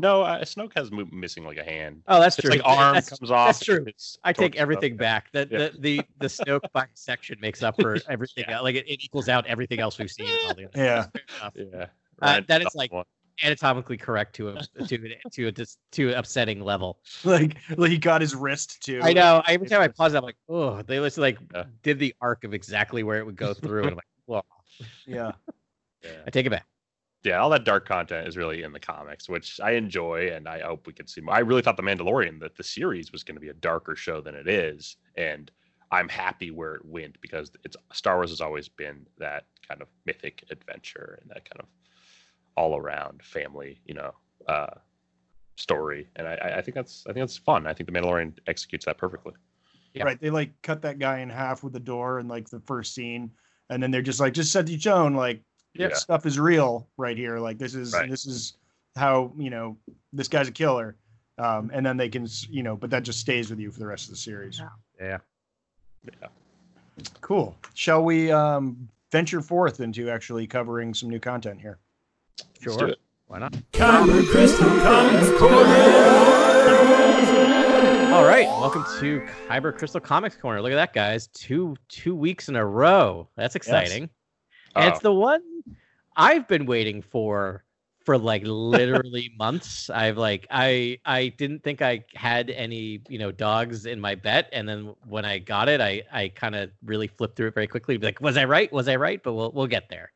[0.00, 2.54] no uh, snoke has mo- missing like a hand Oh, that's it's true.
[2.56, 3.84] like arm That's- comes off that's true.
[4.22, 4.62] I take torso.
[4.62, 5.32] everything back.
[5.32, 5.58] The, Yeah.
[5.58, 8.44] the the the Snoke bisection makes up for everything.
[8.46, 8.56] Yeah.
[8.58, 8.62] else.
[8.62, 10.26] Like it, it equals out everything else we've seen.
[10.28, 11.08] in all the other-
[11.42, 11.86] Yeah.
[12.22, 12.92] Yeah Uh, that is like-
[13.44, 14.98] Anatomically correct to a to
[15.30, 15.52] to a
[15.92, 16.98] to an upsetting level.
[17.24, 18.98] Like, like he got his wrist too.
[19.00, 19.44] I know.
[19.46, 21.64] Every time I pause, I'm like, oh, they just like Yeah.
[21.84, 24.44] did the arc of exactly where it would go through, and I'm like, well,
[25.06, 25.30] Yeah.
[26.02, 26.10] yeah.
[26.26, 26.66] I take it back.
[27.22, 30.58] yeah, all that dark content is really in the comics, which I enjoy, and I
[30.60, 31.34] hope we can see more.
[31.36, 34.20] I really thought the Mandalorian, that the series was going to be a darker show
[34.20, 35.48] than it is, and
[35.92, 39.86] I'm happy where it went because it's Star Wars has always been that kind of
[40.06, 41.66] mythic adventure and that kind of
[42.58, 44.12] all around family, you know,
[44.48, 44.66] uh,
[45.56, 47.66] story, and I- I, I think that's I think that's fun.
[47.68, 49.32] I think the Mandalorian executes that perfectly.
[49.94, 50.04] Yeah.
[50.04, 50.20] Right.
[50.20, 53.30] They like cut that guy in half with the door in like the first scene,
[53.70, 55.14] and then they're just like, just set each own.
[55.14, 55.40] Like,
[55.74, 55.94] Yeah.
[55.94, 57.38] stuff is real right here.
[57.38, 58.10] Like this is Right.
[58.10, 58.56] this is
[58.96, 59.76] how you know
[60.12, 60.96] this guy's a killer.
[61.38, 63.86] Um, and then they can, you know, but that just stays with you for the
[63.86, 64.58] rest of the series.
[65.00, 65.18] Yeah.
[66.20, 66.28] Yeah.
[67.20, 67.54] Cool.
[67.74, 71.78] Shall we um, venture forth into actually covering some new content here?
[72.38, 72.88] Let's do Sure.
[72.88, 72.98] it.
[73.26, 73.52] Why not?
[73.72, 75.66] Kyber Crystal Comics Corner.
[78.14, 80.60] All right, welcome to Kyber Crystal Comics Corner.
[80.62, 81.28] Look at that, guys!
[81.28, 83.28] Two two weeks in a row.
[83.36, 84.08] That's exciting.
[84.74, 85.42] And it's the one
[86.16, 87.64] I've been waiting for
[88.04, 89.90] for like literally months.
[89.90, 94.48] I've like I I didn't think I had any you know dogs in my bet,
[94.52, 97.66] and then when I got it, I I kind of really flipped through it very
[97.66, 97.98] quickly.
[97.98, 98.72] Be like, was I right?
[98.72, 99.22] Was I right?
[99.22, 100.12] But we'll we'll get there.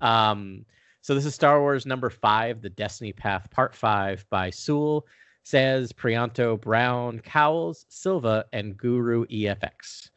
[0.00, 0.64] Um,
[1.04, 5.06] so this is Star Wars number five, The Destiny Path, Part Five by Soule,
[5.44, 10.08] Saiz Prianto, Brown, Cowles, Silva, and Guru EFX.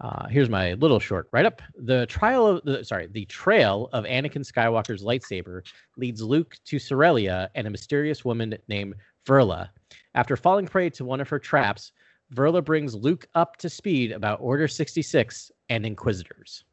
[0.00, 1.62] Uh, here's my little short write up.
[1.76, 5.60] The trial of the sorry, the trail of Anakin Skywalker's lightsaber
[5.96, 9.68] leads Luke to Sorelia and a mysterious woman named Verla.
[10.16, 11.92] After falling prey to one of her traps,
[12.34, 16.64] Verla brings Luke up to speed about Order 66 and Inquisitors.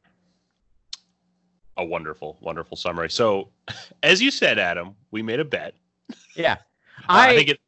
[1.82, 3.10] A wonderful, wonderful summary.
[3.10, 3.50] So,
[4.04, 5.74] as you said, Adam, we made a bet.
[6.36, 6.58] Yeah.
[7.10, 7.60] I, I, think it,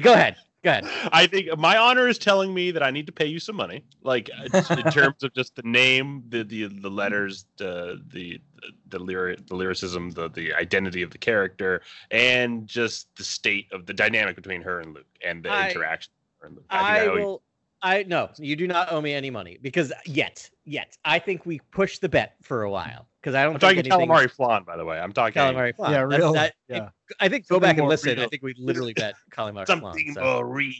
[0.00, 0.36] go ahead.
[0.62, 0.88] Go ahead.
[1.12, 3.84] I think my honor is telling me that I need to pay you some money,
[4.02, 8.40] like uh, in terms of just the name, the the, the letters, the the
[8.88, 13.84] the, lyric, the lyricism, the the identity of the character, and just the state of
[13.84, 16.14] the dynamic between her and Luke and the I- interaction.
[16.38, 16.64] her and Luke.
[16.70, 17.42] I, think owe you- will.
[17.82, 21.60] I no, you do not owe me any money because yet, yet, I think we
[21.72, 23.54] pushed the bet for a while because I don't.
[23.54, 24.98] I'm talking think anything- calamari flan, by the way.
[24.98, 25.92] I'm talking Calamari flan.
[25.92, 26.38] Yeah, That's- really.
[26.38, 26.88] that- yeah.
[27.20, 28.18] I think go back and more listen.
[28.18, 29.80] I think we literally bet calamari flan.
[29.80, 30.20] something so.
[30.22, 30.72] for real.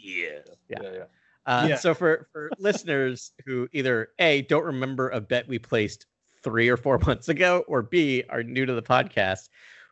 [0.69, 0.79] Yeah.
[0.83, 1.05] yeah.
[1.47, 1.77] Uh, Yeah.
[1.77, 6.07] So for for listeners who either a don't remember a bet we placed
[6.43, 9.49] three or four months ago, or b are new to the podcast,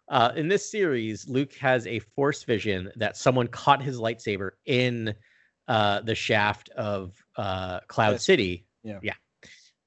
[0.09, 5.15] uh, in this series, Luke has a force vision that someone caught his lightsaber in
[5.69, 8.25] uh, the shaft of uh, Cloud Yes.
[8.25, 8.67] City.
[8.83, 8.99] Yeah.
[9.03, 9.15] yeah,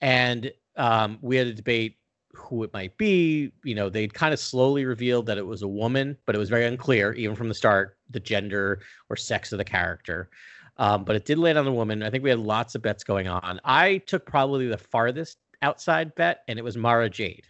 [0.01, 1.97] and um, we had a debate
[2.33, 3.51] who it might be.
[3.63, 6.49] You know, they'd kind of slowly revealed that it was a woman, but it was
[6.49, 10.29] very unclear, even from the start, the gender or sex of the character.
[10.77, 12.03] Um, but it did land on the woman.
[12.03, 13.59] I think we had lots of bets going on.
[13.63, 17.45] I took probably the farthest outside bet, and it was Mara Jade.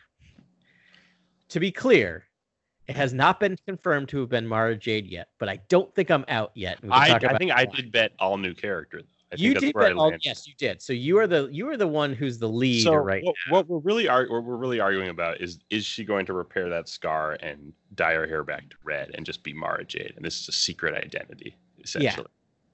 [1.49, 2.25] To be clear,
[2.87, 6.11] it has not been confirmed to have been Mara Jade yet, but I don't think
[6.11, 6.79] I'm out yet.
[6.81, 9.01] and we can I, I think I did bet all new character.
[9.39, 10.01] You did where I bet all.
[10.01, 10.25] Oh, landed.
[10.25, 10.81] Yes, you did.
[10.81, 13.67] So you are the you are the one who's the lead so right what, what
[13.67, 16.89] we're really ar- what we're really arguing about is is she going to repair that
[16.89, 20.41] scar and dye her hair back to red and just be Mara Jade and this
[20.41, 22.27] is a secret identity essentially.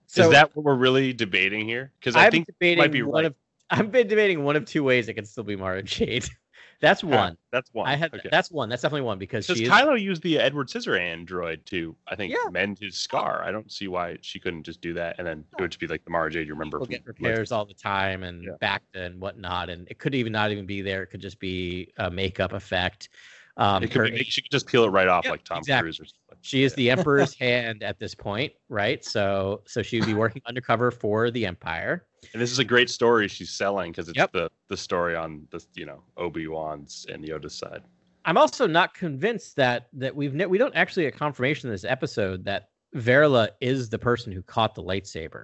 [0.07, 1.93] So is that what we're really debating here?
[1.99, 3.25] Because I I'm think debating might be one right.
[3.27, 3.35] of
[3.69, 6.29] I've been debating one of two ways it can still be Mara Jade.
[6.81, 7.37] That's Ah, one.
[7.51, 7.87] that's one.
[7.87, 8.27] I had okay.
[8.31, 8.67] that's one.
[8.67, 12.33] That's definitely one because she is, Kylo used the Edward Scissorhand droid to, I think,
[12.33, 12.49] Yeah.
[12.49, 13.43] mend his scar.
[13.43, 15.87] I don't see why she couldn't just do that, and then it would just be
[15.87, 18.51] like the Mara Jade you remember people from get repairs all the time and Yeah.
[18.59, 21.03] back and whatnot, and it could even not even be there.
[21.03, 23.09] It could just be a makeup effect.
[23.57, 25.59] Um, It could her be, she could just peel it right off Yeah, like Tom
[25.59, 25.85] exactly.
[25.85, 26.20] Cruise or something.
[26.41, 29.03] She is the emperor's hand at this point, right?
[29.05, 32.05] So so she would be working undercover for the empire.
[32.33, 34.31] And this is a great story she's selling because it's Yep.
[34.33, 37.81] the the story on the you know Obi Wan's and Yoda's side.
[38.25, 41.83] I'm also not convinced that that we've ne- we don't actually get confirmation in this
[41.85, 45.43] episode that Verla is the person who caught the lightsaber.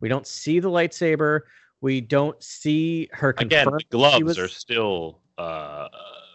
[0.00, 1.40] We don't see the lightsaber.
[1.80, 5.88] We don't see her Again, the gloves was- are still uh,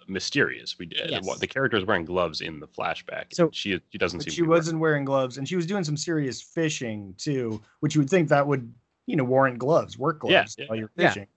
[0.08, 0.78] mysterious.
[0.78, 1.26] We uh, Yes.
[1.26, 3.34] the, the character is wearing gloves in the flashback.
[3.34, 4.32] So- she she doesn't seem.
[4.34, 8.02] she to wasn't wearing gloves, and she was doing some serious fishing too, which you
[8.02, 8.74] would think that would,
[9.06, 11.10] you know, warrant gloves, work gloves yeah, while you're yeah.
[11.10, 11.28] fishing.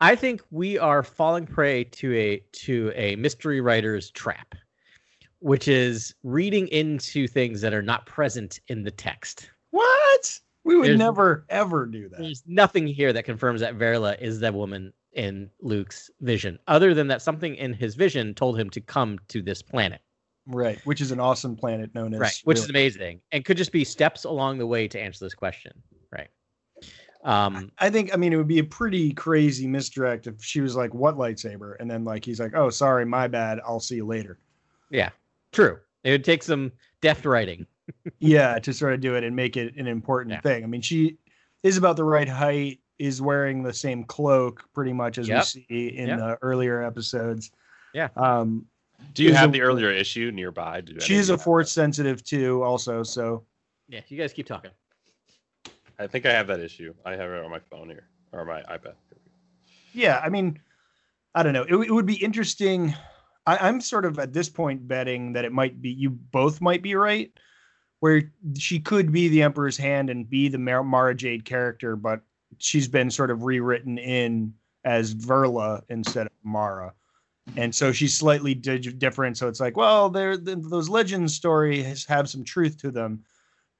[0.00, 4.54] I think we are falling prey to a to a mystery writer's trap,
[5.38, 9.50] which is reading into things that are not present in the text.
[9.70, 10.40] What?
[10.64, 12.18] We would There's- never ever do that.
[12.18, 17.08] There's nothing here that confirms that Verla is the woman in Luke's vision, other than
[17.08, 20.00] that something in his vision told him to come to this planet,
[20.46, 22.40] Right, which is an awesome planet known as right?
[22.44, 25.72] Which is amazing, and could just be steps along the way to answer this question,
[26.12, 26.28] right?
[27.24, 30.76] Um, I think I mean it would be a pretty crazy misdirect if she was
[30.76, 33.60] like, "What lightsaber?" and then like he's like, "Oh, sorry, my bad.
[33.66, 34.38] I'll see you later."
[34.90, 35.10] yeah,
[35.52, 35.78] true.
[36.02, 37.66] It would take some deft writing.
[38.18, 40.40] yeah, to sort of do it and make it an important Yeah.
[40.40, 40.64] thing.
[40.64, 41.16] I mean, she
[41.62, 45.44] is about the right height, is wearing the same cloak pretty much as Yep.
[45.54, 46.18] we see in Yep.
[46.18, 47.50] the earlier episodes.
[47.92, 48.08] Yeah.
[48.16, 48.66] Um,
[49.14, 50.80] Do you have a- the earlier issue nearby?
[50.80, 53.02] Do she any is of a you have force sensitive too, also.
[53.02, 53.44] So
[53.88, 54.70] Yeah, you guys keep talking.
[55.98, 56.94] I think I have that issue.
[57.04, 58.94] I have it on my phone here or my iPad.
[59.92, 60.60] yeah, I mean,
[61.34, 61.64] I don't know.
[61.64, 62.94] It, it would be interesting.
[63.46, 66.82] I, I'm sort of at this point betting that it might be you both might
[66.82, 67.30] be right,
[68.00, 72.22] where she could be the Emperor's hand and be the Mara Jade character, but
[72.58, 76.92] she's been sort of rewritten in as Verla instead of Mara.
[77.56, 79.36] And so she's slightly di- different.
[79.36, 83.22] So it's like, well, there th- those legends stories have some truth to them,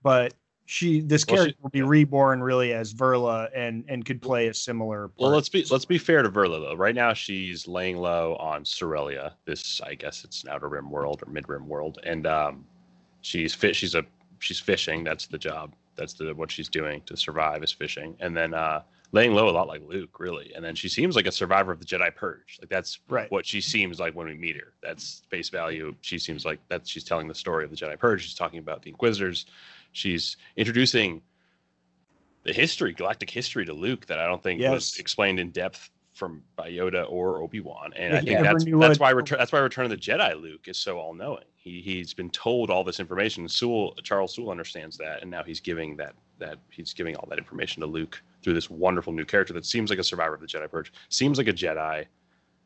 [0.03, 0.35] but
[0.67, 4.49] she this Well, she- character will be reborn really as Verla and and could play
[4.49, 5.11] a similar.
[5.19, 6.75] Well, let's be let's be fair to Verla though.
[6.75, 9.33] Right now, she's laying low on Sorelia.
[9.47, 12.67] This, I guess, it's an outer rim world or mid rim world, and um,
[13.23, 13.77] she's fit.
[13.77, 14.05] She's a
[14.41, 15.05] she's fishing.
[15.05, 15.75] That's the job.
[15.97, 18.83] That's the what she's doing to survive is fishing, and then uh,
[19.13, 20.53] laying low a lot like Luke, really.
[20.55, 22.59] And then she seems like a survivor of the Jedi Purge.
[22.61, 23.31] Like that's Right.
[23.31, 24.73] what she seems like when we meet her.
[24.83, 25.95] That's face value.
[26.01, 26.87] She seems like that.
[26.89, 28.23] She's telling the story of the Jedi Purge.
[28.25, 29.47] She's talking about the Inquisitors.
[29.93, 31.23] She's introducing
[32.43, 36.43] the history, galactic history to Luke that I don't think was explained in depth from
[36.57, 39.85] by Yoda or Obi Wan, and I think that's that's why Return that's why Return
[39.85, 41.45] of the Jedi Luke is so all knowing.
[41.57, 43.49] He he's been told all this information.
[43.49, 47.39] Soule Charles Soule understands that, and now he's giving that that he's giving all that
[47.39, 50.47] information to Luke through this wonderful new character that seems like a survivor of the
[50.47, 52.07] Jedi Purge, seems like a Jedi,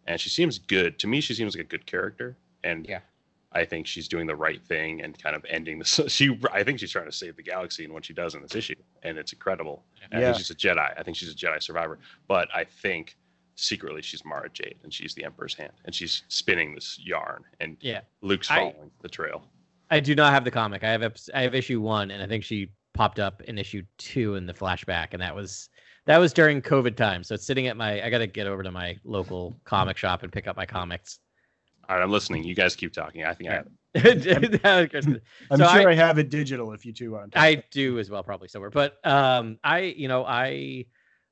[0.07, 1.21] and she seems good to me.
[1.21, 3.01] She seems like a good character, and Yeah.
[3.51, 5.99] I think she's doing the right thing and kind of ending this.
[6.09, 8.55] She, I think she's trying to save the galaxy in what she does in this
[8.55, 9.85] issue, and it's incredible.
[10.03, 10.93] And I think she's a Jedi.
[10.99, 13.17] I think she's a Jedi survivor, but I think
[13.59, 17.77] secretly she's Mara Jade, and she's the Emperor's hand, and she's spinning this yarn, and
[17.81, 18.01] Yeah.
[18.23, 19.43] Luke's I- following the trail.
[19.91, 20.85] I do not have the comic.
[20.85, 23.83] I have ep- I have issue one, and I think she popped up in issue
[23.97, 25.71] two in the flashback, and that was
[26.05, 27.23] that was during COVID time.
[27.25, 28.03] So it's sitting at my.
[28.05, 31.19] I got to get over to my local comic shop and pick up my comics.
[31.89, 32.45] All right, I'm listening.
[32.45, 33.25] You guys keep talking.
[33.25, 34.61] I think I have it.
[34.65, 34.81] I
[35.51, 37.35] I'm So sure I- I, have it digital if you two want.
[37.37, 38.71] I do as well, probably somewhere.
[38.71, 40.85] But um, I, you know, I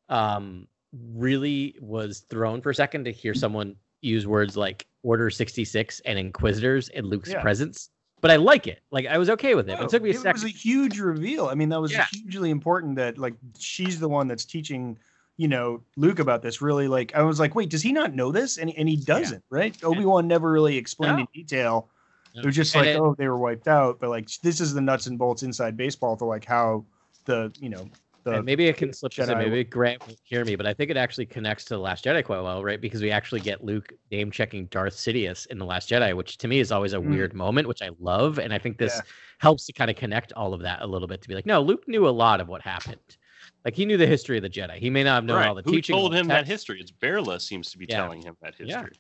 [0.09, 3.39] um really was thrown for a second to hear hmm.
[3.39, 7.43] someone use words like Order 66 and Inquisitors in Luke's Yeah.
[7.43, 7.91] presence.
[8.21, 8.81] But I like it.
[8.91, 9.79] Like I was okay with it.
[9.79, 10.43] No, it took me a it second.
[10.43, 11.47] was a huge reveal.
[11.47, 12.07] I mean, that was Yeah.
[12.11, 14.99] hugely important that like she's the one that's teaching,
[15.37, 16.63] you know, Luke about this.
[16.63, 18.57] Really, like I was like, wait, does he not know this?
[18.57, 19.77] And and he doesn't, right?
[19.85, 21.21] Obi Wan never really explained No.
[21.21, 21.91] in detail.
[22.35, 22.41] No.
[22.41, 24.01] It was just like, it- oh, they were wiped out.
[24.01, 26.85] But like, this is the nuts and bolts inside baseball for like how
[27.27, 27.89] the you know
[28.35, 29.39] and maybe I can slip this in.
[29.39, 32.25] Maybe Grant won't hear me, but I think it actually connects to the Last Jedi
[32.25, 32.81] quite well, right?
[32.81, 36.49] Because we actually get Luke name checking Darth Sidious in the Last Jedi, which to
[36.49, 37.11] me is always a Mm.
[37.11, 39.03] weird moment, which I love, and I think this Yeah.
[39.39, 41.61] helps to kind of connect all of that a little bit to be like, no,
[41.61, 43.17] Luke knew a lot of what happened.
[43.65, 44.79] Like he knew the history of the Jedi.
[44.79, 45.49] He may not have known Right.
[45.49, 45.95] all the Who teaching.
[45.95, 46.81] told all the him that history?
[46.81, 47.97] It's Verla seems to be Yeah.
[47.97, 48.69] telling him that history.
[48.69, 48.83] Yeah.
[48.83, 48.99] history.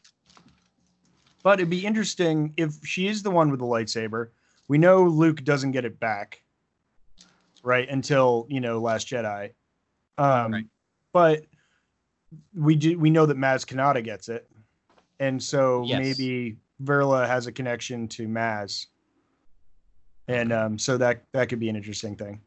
[1.42, 4.30] But it'd be interesting if she is the one with the lightsaber.
[4.68, 6.42] We know Luke doesn't get it back,
[7.66, 7.88] right?
[7.90, 9.50] Until you know Last Jedi.
[10.16, 10.64] Um, Right.
[11.12, 11.44] But
[12.54, 14.48] we do we know that Maz Kanata gets it,
[15.18, 15.98] and so Yes.
[15.98, 18.86] maybe Verla has a connection to Maz,
[20.28, 22.40] and um, so that that could be an interesting thing.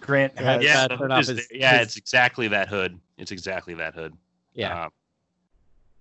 [0.00, 3.00] Grant Yeah, has Yeah, turn off hood is his- yeah, his- it's exactly that hood.
[3.16, 4.14] It's exactly that hood.
[4.52, 4.84] Yeah.
[4.84, 4.90] Um,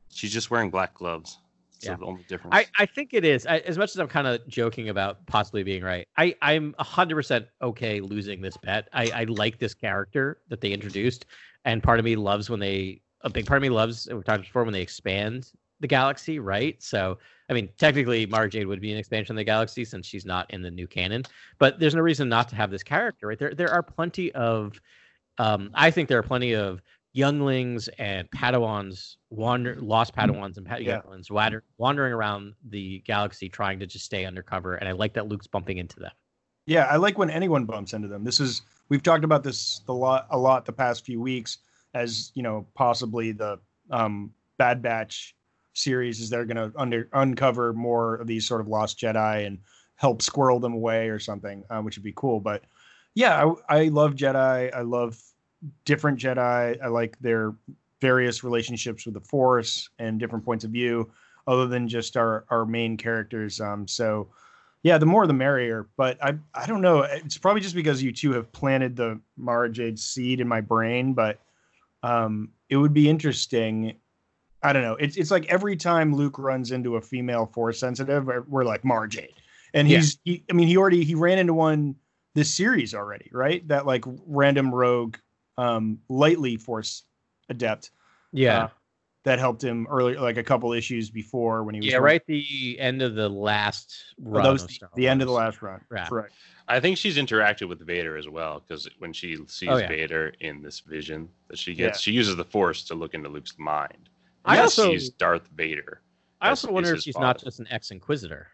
[0.09, 1.39] she's just wearing black gloves.
[1.83, 1.97] It's Yeah.
[1.97, 2.55] the only difference.
[2.55, 3.45] I, I think it is.
[3.45, 7.45] I, as much as I'm kind of joking about possibly being right, I, I'm 100%
[7.61, 8.87] okay losing this bet.
[8.93, 11.25] I, I like this character that they introduced.
[11.65, 14.25] And part of me loves when they, a big part of me loves, and we've
[14.25, 16.81] talked before, when they expand the galaxy, right?
[16.81, 17.17] So,
[17.49, 20.49] I mean, technically, Mara Jade would be an expansion of the galaxy since she's not
[20.51, 21.23] in the new canon.
[21.59, 23.37] But there's no reason not to have this character, right?
[23.37, 24.79] There, there are plenty of,
[25.37, 26.81] um, I think there are plenty of
[27.13, 30.95] younglings and Padawans, wander, lost Padawans and Pad- Yeah.
[30.95, 34.75] younglings wander, wandering around the galaxy trying to just stay undercover.
[34.75, 36.11] And I like that Luke's bumping into them.
[36.65, 38.23] Yeah, I like when anyone bumps into them.
[38.23, 41.57] This is we've talked about this a lot a lot the past few weeks
[41.93, 43.59] as you know possibly the
[43.91, 45.35] um, Bad Batch
[45.73, 49.59] series is they're going to under uncover more of these sort of lost Jedi and
[49.97, 52.39] help squirrel them away or something, uh, which would be cool.
[52.39, 52.63] But
[53.13, 54.73] yeah, I, I love Jedi.
[54.73, 55.19] I love
[55.85, 56.81] different Jedi.
[56.81, 57.53] I like their
[58.01, 61.09] various relationships with the Force and different points of view,
[61.47, 63.59] other than just our our main characters.
[63.61, 64.29] Um, so
[64.83, 65.87] yeah, the more the merrier.
[65.97, 67.01] But I I don't know.
[67.01, 71.13] It's probably just because you two have planted the Mara Jade seed in my brain.
[71.13, 71.39] But
[72.03, 73.93] um, it would be interesting.
[74.61, 74.95] I don't know.
[74.95, 79.07] It's it's like every time Luke runs into a female force sensitive, we're- like Mara
[79.09, 79.33] Jade,
[79.73, 79.97] and Yeah.
[79.97, 81.95] he's he, I mean he already he ran into one
[82.35, 83.65] this series already, right?
[83.67, 85.17] That like random rogue,
[85.57, 87.03] um, lightly force
[87.49, 87.91] adept
[88.31, 88.65] Yeah.
[88.65, 88.69] Uh,
[89.23, 92.21] that helped him earlier, like a couple issues before when he was yeah, right.
[92.27, 93.95] The end of the last
[94.25, 95.79] Oh, that was the, the end of the last run.
[95.95, 96.07] Yeah.
[96.07, 96.33] Correct.
[96.67, 99.87] I think she's interacted with Vader as well because when she sees Oh, yeah.
[99.87, 102.11] Vader in this vision that she gets, Yeah.
[102.11, 104.09] she uses the Force to look into Luke's mind.
[104.43, 106.01] I also- sees Darth Vader.
[106.41, 108.47] I also wonder if his she's not just an ex Inquisitor.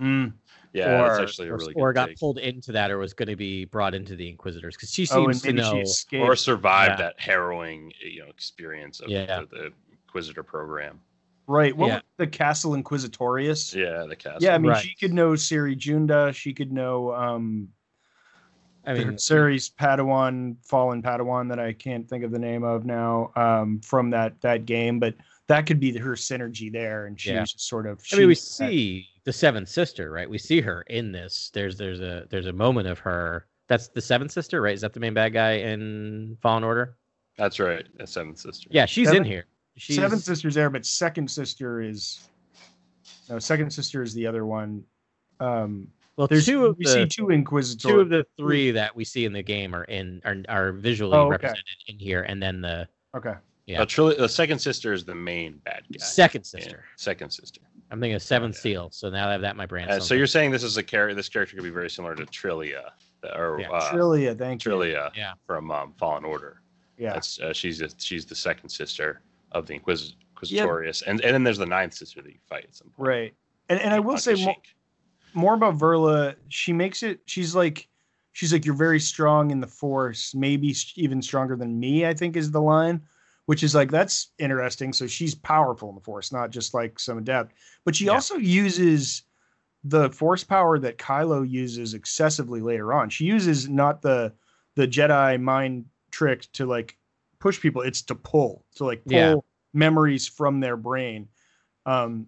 [0.00, 0.32] Mm.
[0.72, 2.18] Yeah, or, that's actually a really or good got take.
[2.20, 5.24] pulled into that or was going to be brought into the Inquisitors because she Oh,
[5.24, 6.24] seems and to maybe she know.
[6.24, 7.06] or survived Yeah.
[7.06, 9.40] that harrowing, you know, experience of Yeah.
[9.40, 9.72] the, the
[10.06, 11.00] Inquisitor program.
[11.46, 11.76] right.
[11.76, 12.00] What Yeah.
[12.16, 13.74] the Castle Inquisitorius?
[13.74, 14.38] Yeah, the castle.
[14.40, 14.84] Yeah, I mean, Right.
[14.84, 16.32] she could know Cere Junda.
[16.32, 17.68] She could know um,
[18.86, 23.30] I mean, Cere's Padawan, fallen Padawan that I can't think of the name of now
[23.36, 24.98] um, from that that game.
[25.00, 25.16] But
[25.48, 27.40] that could be her synergy there, and she's Yeah.
[27.42, 28.00] just sort of.
[28.12, 30.28] I mean, we she- see the seventh sister, right?
[30.28, 31.50] We see her in this.
[31.52, 33.46] There's there's a there's a moment of her.
[33.68, 34.74] That's the seventh sister, right?
[34.74, 36.96] Is that the main bad guy in Fallen Order?
[37.36, 37.86] That's right.
[37.98, 38.68] The seventh sister.
[38.72, 39.46] Yeah, she's Seven- in here.
[39.76, 42.28] She's Seventh sister's there, but second sister is
[43.30, 43.38] no.
[43.38, 44.84] Second sister is the other one.
[45.38, 47.88] Um, well, there's two of we the see two inquisitor.
[47.88, 51.16] two of the three that we see in the game are in are are visually
[51.16, 51.30] Oh, okay.
[51.30, 53.34] represented in here, and then the Okay.
[53.66, 53.78] Yeah.
[53.78, 56.04] The, tril- the second sister is the main bad guy.
[56.04, 56.84] second Yeah, sister.
[56.96, 57.60] Second sister.
[57.90, 58.72] I'm thinking of Seventh Okay.
[58.74, 58.90] Seal.
[58.92, 59.88] So now I have that in my brain.
[59.88, 61.14] Uh, so you're saying this is a character.
[61.14, 62.82] This character could be very similar to Trilla,
[63.36, 63.70] or Yeah.
[63.70, 64.70] uh, Trilla, thank you.
[64.70, 65.32] Trilla Yeah.
[65.46, 66.62] from um, Fallen Order.
[66.96, 67.14] Yeah.
[67.14, 69.22] That's uh, she's the, she's the second sister
[69.52, 72.74] of the Inquis- Inquisitorius, and and then there's the ninth sister that you fight at
[72.74, 73.08] some point.
[73.08, 73.34] Right.
[73.68, 74.54] And and I will say more,
[75.34, 76.34] more about Verla.
[76.48, 77.20] She makes it.
[77.26, 77.88] She's like,
[78.32, 82.06] she's like, you're very strong in the Force, maybe even stronger than me.
[82.06, 83.00] I think is the line,
[83.46, 84.92] which is like that's interesting.
[84.92, 87.52] So she's powerful in the Force, not just like some adept.
[87.84, 88.12] But she Yeah.
[88.12, 89.22] also uses
[89.84, 93.08] the Force power that Kylo uses excessively later on.
[93.10, 94.32] She uses not the
[94.76, 96.96] the Jedi mind trick to like
[97.38, 99.34] push people; it's to pull, to like pull Yeah.
[99.72, 101.28] memories from their brain.
[101.86, 102.26] Um,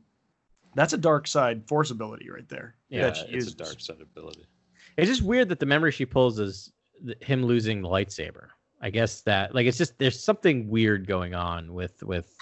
[0.74, 2.76] that's a dark side Force ability right there.
[2.88, 3.52] Yeah, that it's uses.
[3.52, 4.46] a dark side ability.
[4.96, 6.72] It's just weird that the memory she pulls is
[7.20, 8.48] him losing the lightsaber.
[8.82, 12.36] I guess that like it's just there's something weird going on with with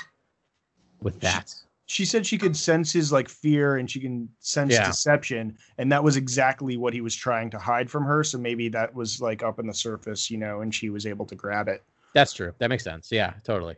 [1.02, 1.54] with that.
[1.86, 4.86] She said she could sense his like fear and she can sense Yeah.
[4.86, 8.22] deception, and that was exactly what he was trying to hide from her.
[8.24, 11.26] So maybe that was like up on the surface, you know, and she was able
[11.26, 11.82] to grab it.
[12.14, 12.54] That's true.
[12.58, 13.10] That makes sense.
[13.12, 13.76] Yeah, totally.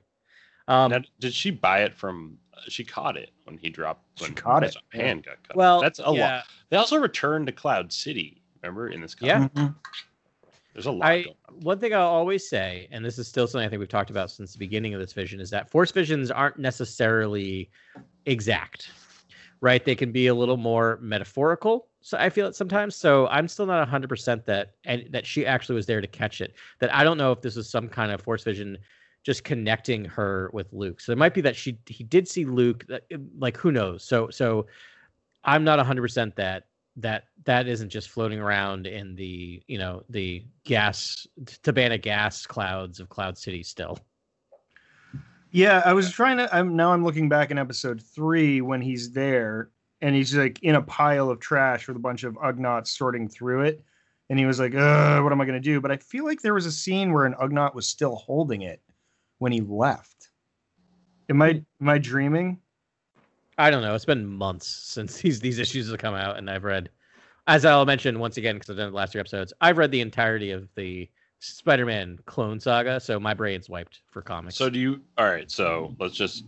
[0.69, 2.39] Um, Now, did she buy it from?
[2.55, 4.05] uh, She caught it when he dropped.
[4.19, 5.57] She When caught his it, Hand got cut.
[5.57, 6.45] well, that's a lot.
[6.71, 8.43] They also returned to Cloud City.
[8.63, 9.17] Remember in this?
[9.21, 9.49] Yeah.
[9.49, 9.73] comic?
[10.75, 11.07] There's a lot.
[11.09, 11.27] I
[11.61, 14.31] one thing I'll always say, and this is still something I think we've talked about
[14.31, 17.71] since the beginning of this vision, is that force visions aren't necessarily
[18.27, 18.91] exact,
[19.61, 19.85] right?
[19.85, 21.89] They can be a little more metaphorical.
[22.01, 22.97] So I feel it sometimes.
[22.97, 26.41] So I'm still not 100 percent that and that she actually was there to catch
[26.41, 26.55] it.
[26.81, 28.79] That I don't know if this was some kind of force vision,
[29.25, 31.01] just connecting her with Luke.
[31.01, 32.87] So it might be that she he did see Luke.
[32.89, 33.05] that-
[33.39, 34.05] Like who knows?
[34.05, 34.67] So so
[35.45, 36.65] I'm not 100 percent that
[36.97, 43.01] that that isn't just floating around in the you know the gas Tibanna gas clouds
[43.01, 43.99] of Cloud City still.
[45.51, 46.55] Yeah, I was trying to.
[46.55, 46.93] I'm now.
[46.93, 49.71] I'm looking back in episode three when he's there,
[50.01, 53.63] and he's like in a pile of trash with a bunch of Ugnaughts sorting through
[53.63, 53.85] it,
[54.31, 56.41] and he was like, "Uh, what am I going to do?" But I feel like
[56.41, 58.81] there was a scene where an Ugnaught was still holding it
[59.39, 60.31] when he left.
[61.29, 62.59] Am I am I dreaming?
[63.63, 63.95] I don't know.
[63.95, 66.91] It's been months since these these issues have come out, and I've read,
[67.47, 69.53] as I'll mention once again because I've done the last three episodes.
[69.61, 71.09] I've read the entirety of the
[71.39, 74.57] Spider-Man clone saga, so my brain's wiped for comics.
[74.57, 75.01] So do you?
[75.17, 75.49] All right.
[75.49, 76.45] So let's just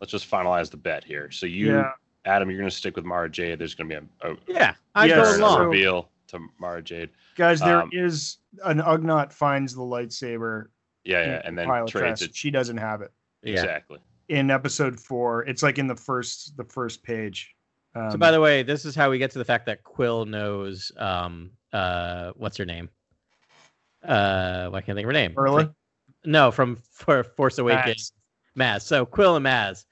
[0.00, 1.30] let's just finalize the bet here.
[1.30, 1.92] So you, Yeah.
[2.26, 3.58] Adam, you're going to stick with Mara Jade.
[3.58, 5.58] There's going to be a, a, yeah, I'm Yes, going along.
[5.58, 7.08] so- reveal to Mara Jade.
[7.36, 10.66] Guys, there is Um, an Ugnaught finds the lightsaber.
[11.04, 12.34] Yeah, yeah, and then trades it.
[12.34, 13.52] She doesn't have it Yeah.
[13.52, 14.00] Exactly.
[14.28, 15.44] In episode four.
[15.46, 17.54] It's like in the first the first page.
[17.94, 20.26] Um, So by the way, this is how we get to the fact that Kuiil
[20.28, 22.88] knows um uh what's her name?
[24.02, 25.34] Uh why can't I think of her name?
[25.34, 25.74] Verla?
[26.24, 28.12] No, from for Force Awakens.
[28.58, 28.78] Maz.
[28.78, 28.82] Maz.
[28.82, 29.84] So Kuiil and Maz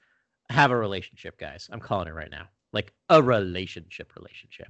[0.49, 1.69] have a relationship, guys.
[1.71, 2.47] I'm calling it right now.
[2.73, 4.67] Like a relationship relationship.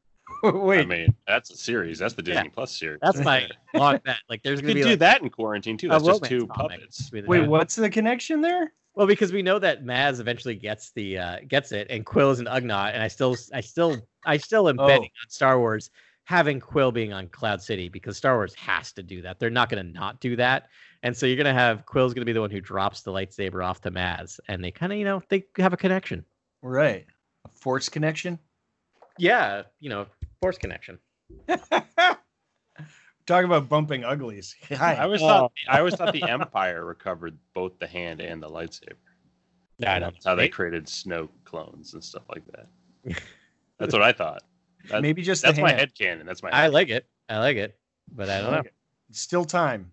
[0.42, 1.98] Wait, I mean, that's a series.
[1.98, 2.34] That's the Yeah.
[2.34, 3.00] Disney Plus series.
[3.02, 4.18] That's my long bet.
[4.28, 5.88] Like there's You gonna could be do like that in quarantine too.
[5.88, 7.10] That's just two comic puppets.
[7.12, 8.72] wait, what's the connection there?
[8.98, 12.40] Well, because we know that Maz eventually gets the uh, gets it, and Kuiil is
[12.40, 13.96] an Ugnaught, and I still, I still,
[14.26, 14.88] I still am Oh.
[14.88, 15.90] betting on Star Wars
[16.24, 19.38] having Kuiil being on Cloud City because Star Wars has to do that.
[19.38, 20.66] They're not going to not do that,
[21.04, 23.12] and so you're going to have Kuiil's going to be the one who drops the
[23.12, 26.24] lightsaber off to Maz, and they kind of, you know, they have a connection.
[26.60, 27.06] Right,
[27.44, 28.36] a force connection.
[29.16, 30.06] Yeah, you know,
[30.42, 30.98] Force connection.
[33.28, 34.56] Talk about bumping uglies.
[34.70, 34.96] I Hi.
[34.96, 38.94] always thought I always thought the Empire recovered both the hand and the lightsaber.
[39.86, 43.20] I don't That's how they They- created Snoke clones and stuff like that.
[43.78, 44.42] That's what I thought.
[44.90, 45.80] That- Maybe just that's the my hand.
[45.80, 46.26] head canon.
[46.26, 46.48] That's my.
[46.50, 47.06] I like it.
[47.28, 47.78] I like it,
[48.12, 48.58] but I don't know.
[48.60, 48.70] Okay.
[49.10, 49.92] It's still time.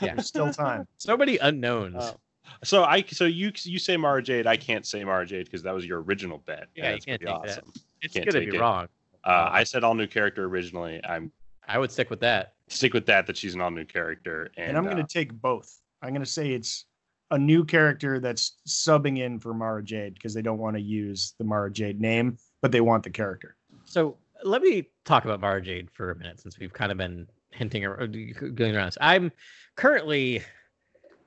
[0.00, 0.14] Yeah.
[0.14, 0.86] There's still time.
[0.98, 1.96] So many unknowns.
[1.98, 2.16] Oh.
[2.62, 4.46] So I so you you say Mara Jade.
[4.46, 6.66] I can't say Mara Jade because that was your original bet.
[6.74, 7.50] Yeah, you that's can't pretty take that.
[7.62, 7.72] awesome.
[8.02, 8.60] it's can't gonna be it.
[8.60, 8.88] wrong.
[9.24, 11.00] Uh, I said all new character originally.
[11.04, 11.32] I'm
[11.66, 12.53] I would stick with that.
[12.68, 13.26] Stick with that.
[13.26, 15.80] That she's an all new character, and, And, I'm going to uh, take both.
[16.02, 16.86] I'm going to say it's
[17.30, 21.34] a new character that's subbing in for Mara Jade because they don't want to use
[21.38, 23.56] the Mara Jade name, but they want the character.
[23.84, 27.26] So let me talk about Mara Jade for a minute, since we've kind of been
[27.50, 28.96] hinting or going around.
[29.00, 29.32] I'm
[29.76, 30.42] currently,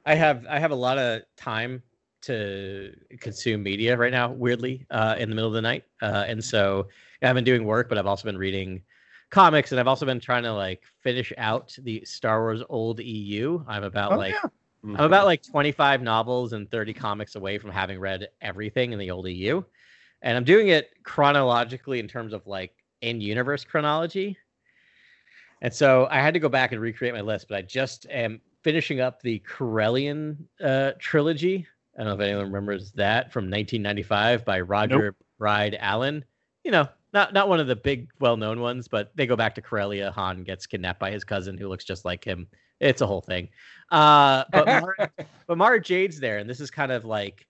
[0.06, 1.82] I have I have a lot of time
[2.24, 4.32] to consume media right now.
[4.32, 6.88] Weirdly, uh, in the middle of the night, uh, and so
[7.22, 8.84] I've been doing work, but I've also been reading
[9.30, 13.64] comics, and I've also been trying to like finish out the Star Wars old EU.
[13.68, 14.50] I'm about Oh, like yeah.
[14.84, 19.12] I'm about like 25 novels and 30 comics away from having read everything in the
[19.12, 19.64] old EU.
[20.22, 24.38] And I'm doing it chronologically in terms of like in universe chronology.
[25.62, 28.40] And so I had to go back and recreate my list, but I just am
[28.64, 31.68] finishing up the Corellian uh, trilogy.
[31.96, 36.24] I don't know if anyone remembers that from 1995 by Roger MacBride Allen.
[36.64, 36.88] You know,
[37.18, 40.12] not not one of the big well-known ones, but they go back to Corellia.
[40.12, 42.48] Han gets kidnapped by his cousin who looks just like him.
[42.80, 43.50] It's a whole thing.
[43.92, 45.12] Uh, but Mara,
[45.48, 47.48] but Mara Jade's there, and this is kind of like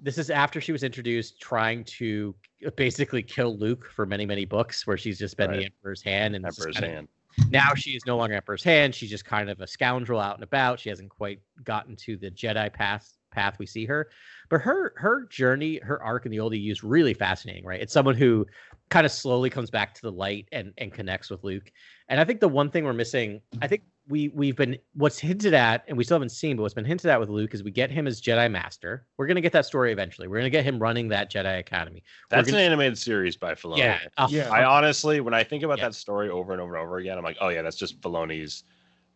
[0.00, 2.34] this is after she was introduced, trying to
[2.76, 6.44] basically kill Luke for many many books, where she's just been the Emperor's hand, and
[6.44, 7.08] Emperor's kind of- hand.
[7.50, 8.94] now she is no longer Emperor's hand.
[8.96, 10.80] She's just kind of a scoundrel out and about.
[10.80, 14.08] She hasn't quite gotten to the Jedi path path we see her.
[14.48, 17.80] But her her journey, her arc in the old EU is really fascinating, right?
[17.80, 18.46] It's someone who
[18.90, 21.70] kind of slowly comes back to the light and and connects with Luke.
[22.08, 25.54] And I think the one thing we're missing, I think we we've been what's hinted
[25.54, 27.70] at, and we still haven't seen, but what's been hinted at with Luke is we
[27.70, 29.06] get him as Jedi Master.
[29.16, 30.28] We're gonna get that story eventually.
[30.28, 32.02] We're gonna get him running that Jedi Academy.
[32.28, 33.78] That's gonna- an animated series by Filoni.
[33.78, 34.50] yeah, a Yeah.
[34.50, 35.86] I honestly, when I think about Yeah.
[35.88, 38.64] that story over and over and over again, I'm like, oh yeah, that's just Filoni's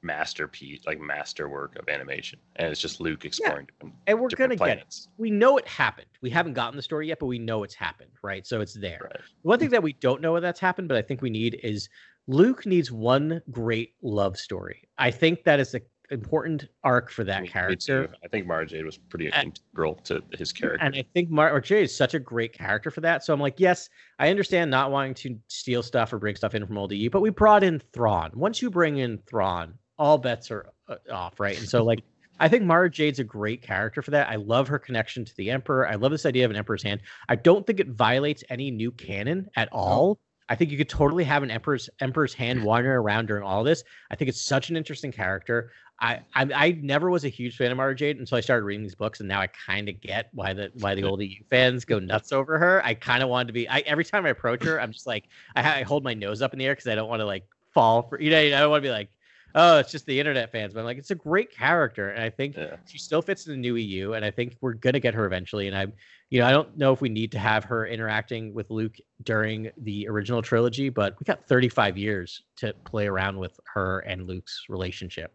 [0.02, 4.78] masterpiece, like masterwork of animation, and it's just Luke exploring different, and we're gonna get
[4.78, 4.96] it.
[5.16, 6.06] we know it happened.
[6.22, 8.46] We haven't gotten the story yet, but we know it's happened, right?
[8.46, 9.00] So it's there.
[9.04, 9.20] Right.
[9.42, 11.88] One thing that we don't know that's happened, but I think we need is
[12.26, 14.88] Luke needs one great love story.
[14.98, 15.80] I think that is an
[16.10, 18.06] important arc for that Me- character.
[18.06, 18.12] too.
[18.24, 20.82] I think Mara Jade was pretty And- integral to his character.
[20.84, 23.24] And I think Mar Jade is such a great character for that.
[23.24, 23.88] So I'm like, yes,
[24.18, 27.20] I understand not wanting to steal stuff or bring stuff in from old EU, but
[27.20, 28.30] we brought in Thrawn.
[28.34, 31.58] Once you bring in Thrawn, all bets are uh, off, right?
[31.58, 32.02] And so like,
[32.40, 34.28] I think Mara Jade's a great character for that.
[34.28, 35.88] I love her connection to the Emperor.
[35.88, 37.00] I love this idea of an Emperor's hand.
[37.28, 40.20] I don't think it violates any new canon at all.
[40.48, 43.84] I think you could totally have an Emperor's Emperor's hand wandering around during all this.
[44.10, 45.72] I think it's such an interesting character.
[46.00, 48.82] I, I I never was a huge fan of Mara Jade until I started reading
[48.82, 51.84] these books, and now I kind of get why the why the old EU fans
[51.84, 52.84] go nuts over her.
[52.84, 53.68] I kind of wanted to be.
[53.68, 55.24] I every time I approach her, I'm just like
[55.56, 57.44] I, I hold my nose up in the air because I don't want to like
[57.74, 58.38] fall for you know.
[58.38, 59.10] I don't want to be like,
[59.54, 60.74] oh, it's just the internet fans.
[60.74, 62.76] But I'm like, it's a great character, and I think Yeah.
[62.86, 65.66] she still fits in the new EU, and I think we're gonna get her eventually.
[65.68, 65.86] And I,
[66.30, 69.70] you know, I don't know if we need to have her interacting with Luke during
[69.78, 74.64] the original trilogy, but we got 35 years to play around with her and Luke's
[74.68, 75.32] relationship.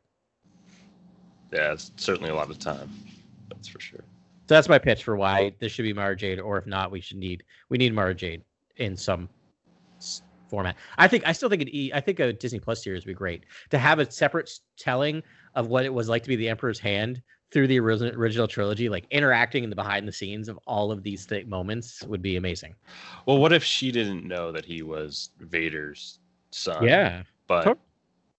[1.51, 2.89] yeah, it's certainly a lot of time.
[3.49, 3.99] That's for sure.
[4.49, 6.99] So that's my pitch for why this should be Mara Jade, or if not, we
[6.99, 8.43] should need we need Mara Jade
[8.77, 9.29] in some
[10.53, 10.75] format.
[10.99, 11.91] I think I still think an E.
[11.95, 15.23] I think a Disney Plus series would be great to have a separate telling
[15.55, 18.87] of what it was like to be the Emperor's hand through the original original trilogy,
[18.87, 22.35] like interacting in the behind the scenes of all of these th- moments would be
[22.35, 22.75] amazing.
[23.25, 26.19] Well, what if she didn't know that he was Vader's
[26.51, 26.83] son?
[26.83, 27.75] Yeah, but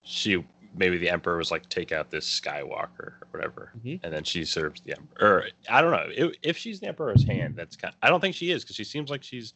[0.03, 0.45] she
[0.77, 4.01] maybe the emperor was like take out this skywalker or whatever Mhm.
[4.03, 7.25] and then she serves the emperor or i don't know if, if she's the emperor's
[7.25, 9.55] hand that's kind i don't think she is because she seems like she's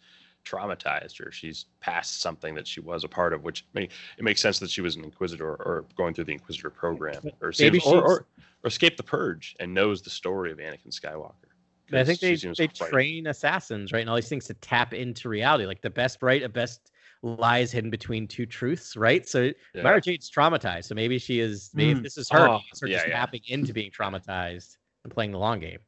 [0.49, 4.41] traumatized or she's past something that she was a part of which may, it makes
[4.41, 8.03] sense that she was an inquisitor or going through the inquisitor program or, Maybe or,
[8.03, 8.27] or,
[8.63, 11.49] or escaped the purge and knows the story of anakin skywalker
[11.93, 15.65] I think they they train assassins, right, and all these things to tap into reality,
[15.65, 16.91] like the best right, a best
[17.23, 19.27] lies hidden between two truths, right?
[19.27, 19.83] So Yeah.
[19.83, 21.71] Mara Jade's traumatized, so maybe she is.
[21.75, 22.03] Maybe Mm.
[22.03, 23.19] this is her, Oh, her yeah, just yeah.
[23.19, 25.79] tapping into being traumatized and playing the long game.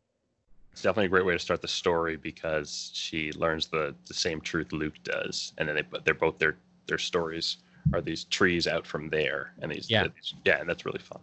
[0.72, 4.40] It's definitely a great way to start the story because she learns the the same
[4.40, 6.56] truth Luke does, and then they but they're both their
[6.86, 7.58] their stories
[7.94, 10.04] are these trees out from there, and these Yeah.
[10.14, 11.20] these- yeah, and that's really fun.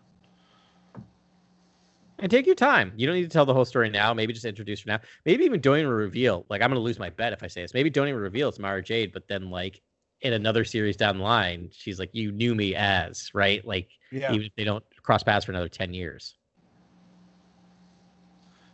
[2.20, 2.94] And take your time.
[2.96, 4.12] You don't need to tell the whole story now.
[4.12, 5.00] Maybe just introduce her now.
[5.26, 6.46] Maybe even don't even reveal.
[6.50, 7.74] Like I'm gonna lose my bet if I say this.
[7.76, 9.82] Maybe don't even reveal it's Mara Jade, but then like
[10.22, 14.34] in another series down the line, she's like, "You knew me as right." Like Yeah.
[14.34, 16.37] even if they don't cross paths for another ten years.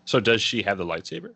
[0.06, 1.34] So does she have the lightsaber?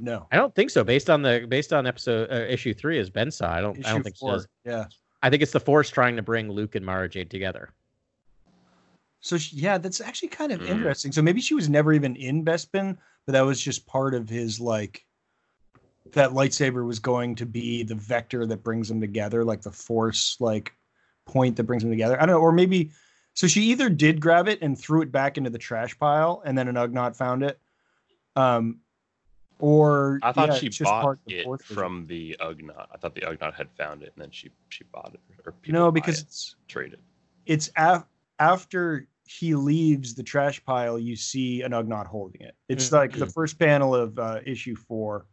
[0.00, 0.26] No.
[0.30, 0.84] I don't think so.
[0.84, 3.76] Based on the based on episode uh, issue three, as Ben saw, I don't.
[3.78, 4.30] I Issue don't think four.
[4.30, 4.48] she does.
[4.64, 4.84] Yeah.
[5.22, 7.70] I think it's the Force trying to bring Luke and Mara Jade together.
[9.20, 10.68] So she, yeah, that's actually kind of Mm.
[10.68, 11.10] interesting.
[11.12, 14.60] So maybe she was never even in Bespin, but that was just part of his
[14.60, 15.04] like
[16.12, 20.36] that lightsaber was going to be the vector that brings them together, like the force
[20.40, 20.72] like
[21.24, 22.16] point that brings them together.
[22.20, 22.92] I don't know, or maybe
[23.36, 26.58] so she either did grab it and threw it back into the trash pile and
[26.58, 27.60] then an Ugnaught found it.
[28.34, 28.80] Um
[29.58, 32.88] or I thought yeah, she just bought part of the it from the Ugnaught.
[32.92, 35.90] I thought the Ugnaught had found it, and then she she bought it, or No,
[35.90, 36.98] because it, it's traded.
[37.46, 38.04] it's af-
[38.38, 42.54] after he leaves the trash pile, you see an Ugnaught holding it.
[42.68, 42.92] It's Mm.
[42.92, 45.24] like the first panel of uh, issue four.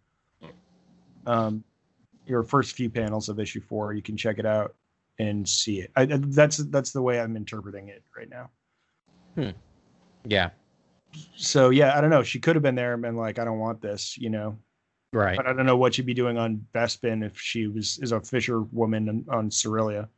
[1.27, 1.63] Um,
[2.25, 4.75] your first few panels of issue four, you can check it out
[5.19, 5.91] and see it.
[5.95, 8.49] I, that's that's the way I'm interpreting it right now.
[9.35, 9.49] Hmm.
[10.25, 10.49] Yeah.
[11.35, 12.23] So yeah, I don't know.
[12.23, 14.57] She could have been there and been like, I don't want this, you know.
[15.11, 15.37] Right.
[15.37, 18.19] But I don't know what she'd be doing on Bespin if she was is a
[18.19, 20.09] fisher woman on, on Cerelia.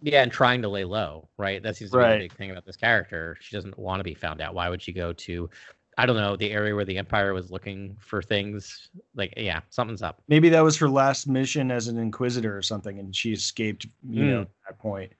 [0.00, 1.62] Yeah, and trying to lay low, right?
[1.62, 2.12] That seems to be Right.
[2.14, 3.36] the big thing about this character.
[3.40, 4.54] She doesn't want to be found out.
[4.54, 5.48] Why would she go to,
[5.98, 8.88] I don't know, the area where the Empire was looking for things?
[9.14, 10.22] Like, yeah, something's up.
[10.28, 13.86] Maybe that was her last mission as an inquisitor or something, and she escaped.
[14.08, 14.42] You know, Mm.
[14.42, 15.12] at that point.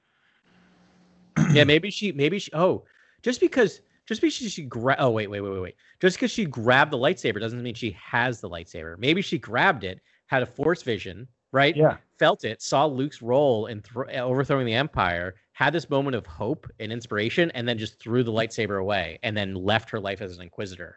[1.52, 2.50] yeah, maybe she, maybe she.
[2.54, 2.84] Oh,
[3.22, 5.76] just because, just because she, she gra- Oh, wait, wait, wait, wait, wait.
[6.00, 8.98] Just because she grabbed the lightsaber doesn't mean she has the lightsaber.
[8.98, 11.76] Maybe she grabbed it, had a force vision, right?
[11.76, 16.26] Yeah, Felt it, saw Luke's role in thro- overthrowing the Empire, had this moment of
[16.26, 20.20] hope and inspiration, and then just threw the lightsaber away, and then left her life
[20.20, 20.96] as an inquisitor.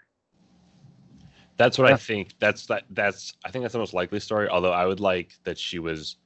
[1.58, 1.94] That's what Yeah.
[1.96, 2.34] I think.
[2.40, 2.84] That's that.
[2.90, 4.48] That's I think that's the most likely story.
[4.50, 6.18] Although I would like that she was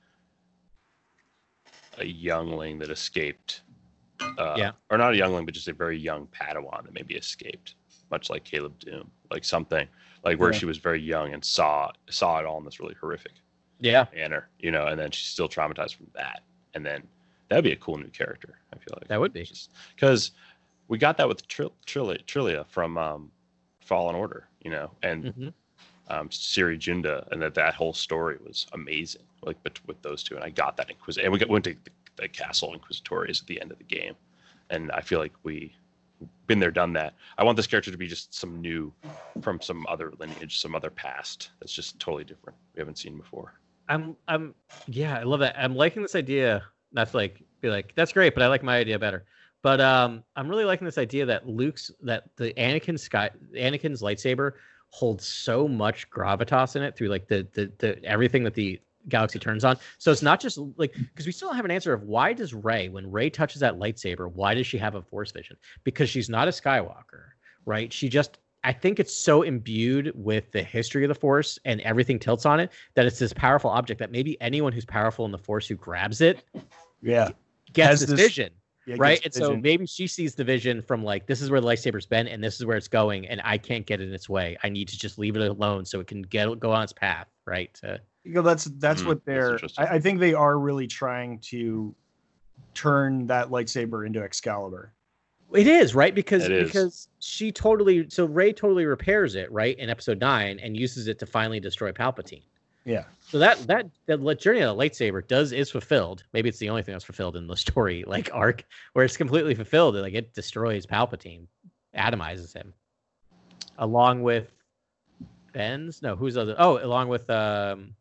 [1.98, 3.62] a youngling that escaped.
[4.38, 4.72] Uh, Yeah.
[4.90, 7.76] Or not a youngling, but just a very young Padawan that maybe escaped,
[8.12, 9.88] much like Caleb Dume, like something
[10.24, 10.60] like where Yeah.
[10.60, 13.34] she was very young and saw saw it all in this really horrific
[13.80, 17.08] Yeah, manner, you know, and then she's still traumatized from that, and then
[17.50, 18.58] that'd be a cool new character.
[18.74, 19.50] I feel like that would be.
[19.96, 20.32] because
[20.88, 23.32] we got that with Tril- Trilla, Trilla from um,
[23.82, 25.54] Fallen Order, you know, and Mhm.
[26.10, 30.36] um, Cere Junda, and that that whole story was amazing, like bet- with those two,
[30.36, 33.48] and I got that Inquisitor, and we got, went to the, the Castle Inquisitorius at
[33.48, 34.16] the end of the game,
[34.70, 35.76] and I feel like we
[36.48, 37.14] been there, done that.
[37.38, 38.92] I want this character to be just some new,
[39.42, 42.58] from some other lineage, some other past that's just totally different.
[42.76, 43.54] We haven't seen before.
[43.88, 44.54] I'm I'm
[44.88, 45.56] yeah, I love that.
[45.58, 46.64] I'm liking this idea.
[46.96, 49.26] To like be like, that's great, but I like my idea better.
[49.62, 54.54] But um I'm really liking this idea that Luke's that the Anakin sky Anakin's lightsaber
[54.92, 59.40] holds so much gravitas in it through like the the, the everything that the galaxy
[59.40, 59.78] turns on.
[59.98, 62.90] So it's not just like because we still have an answer of why does Rey,
[62.90, 65.58] when Rey touches that lightsaber, why does she have a force vision?
[65.84, 67.30] Because she's not a Skywalker,
[67.66, 67.92] right?
[67.92, 72.20] She just I think it's so imbued with the history of the Force and everything
[72.20, 75.38] tilts on it that it's this powerful object that maybe anyone who's powerful in the
[75.38, 76.44] Force who grabs it
[77.02, 77.30] yeah,
[77.72, 78.52] gets Has this, this- vision,
[78.86, 79.22] yeah right?
[79.22, 82.06] gets And so maybe she sees the vision from like this is where the lightsaber's
[82.06, 84.58] been and this is where it's going, and I can't get in its way.
[84.64, 87.28] I need to just leave it alone so it can get go on its path,
[87.46, 87.74] right?
[87.76, 89.54] To, You know, that's that's Mm, what they're.
[89.54, 89.86] interesting.
[89.86, 91.96] I, I think they are really trying to
[92.74, 94.94] turn that lightsaber into Excalibur.
[95.54, 96.68] It is right because It is.
[96.68, 101.18] because she totally so Rey totally repairs it right in episode nine and uses it
[101.20, 102.44] to finally destroy Palpatine.
[102.86, 106.24] Yeah, So that that that journey of the lightsaber does is fulfilled.
[106.34, 109.54] Maybe it's the only thing that's fulfilled in the story like arc where it's completely
[109.56, 109.96] fulfilled.
[109.96, 111.48] Like it destroys Palpatine,
[111.96, 112.74] atomizes him,
[113.78, 114.52] along with
[115.54, 116.02] Ben's.
[116.02, 116.56] No, who's other?
[116.58, 117.96] Oh, along with um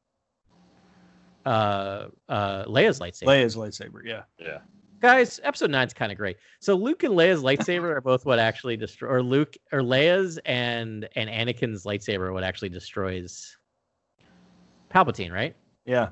[1.44, 3.26] uh uh Leia's lightsaber.
[3.26, 4.05] Leia's lightsaber.
[4.05, 4.59] Yeah, Yeah.
[5.01, 6.36] Guys, episode nine's kind of great.
[6.61, 11.09] So Luke and Leia's lightsaber are both what actually destroy, or Luke or Leia's and
[11.14, 13.57] and Anakin's lightsaber are what actually destroys
[14.90, 15.55] Palpatine, right?
[15.84, 16.09] yeah.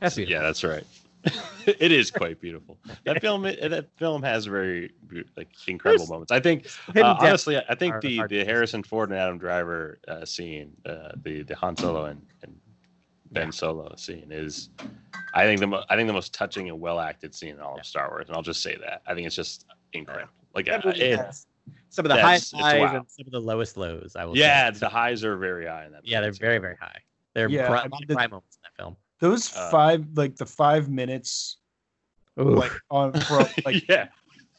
[0.00, 0.34] That's beautiful.
[0.34, 0.84] Yeah, that's right.
[1.66, 2.78] it is quite beautiful.
[3.04, 4.90] That film, that film has very
[5.36, 6.32] like incredible There's moments.
[6.32, 8.44] I think, uh, honestly, I think are the hard the.
[8.44, 12.54] Harrison Ford and Adam Driver uh, scene, uh, the the Han Solo and, and
[13.32, 13.50] Ben Yeah.
[13.50, 14.70] Solo scene is,
[15.34, 17.78] I think the mo- I think the most touching and well acted scene in all
[17.78, 19.02] of Star Wars, and I'll just say that.
[19.06, 20.32] I think it's just incredible.
[20.54, 21.20] Like, uh, it,
[21.88, 22.96] some of the highest highs wow.
[22.96, 24.14] and some of the lowest lows.
[24.16, 24.36] I will.
[24.36, 24.78] yeah, say.
[24.80, 26.06] the highs are very high in that.
[26.06, 26.38] yeah, they're movie.
[26.38, 26.98] very very high.
[27.34, 28.96] They're Yeah, pri- I a mean, the- prime moments in that film.
[29.20, 31.56] Those Uh, five, like the five minutes,
[32.38, 32.58] Oof.
[32.58, 34.08] like on for, like yeah,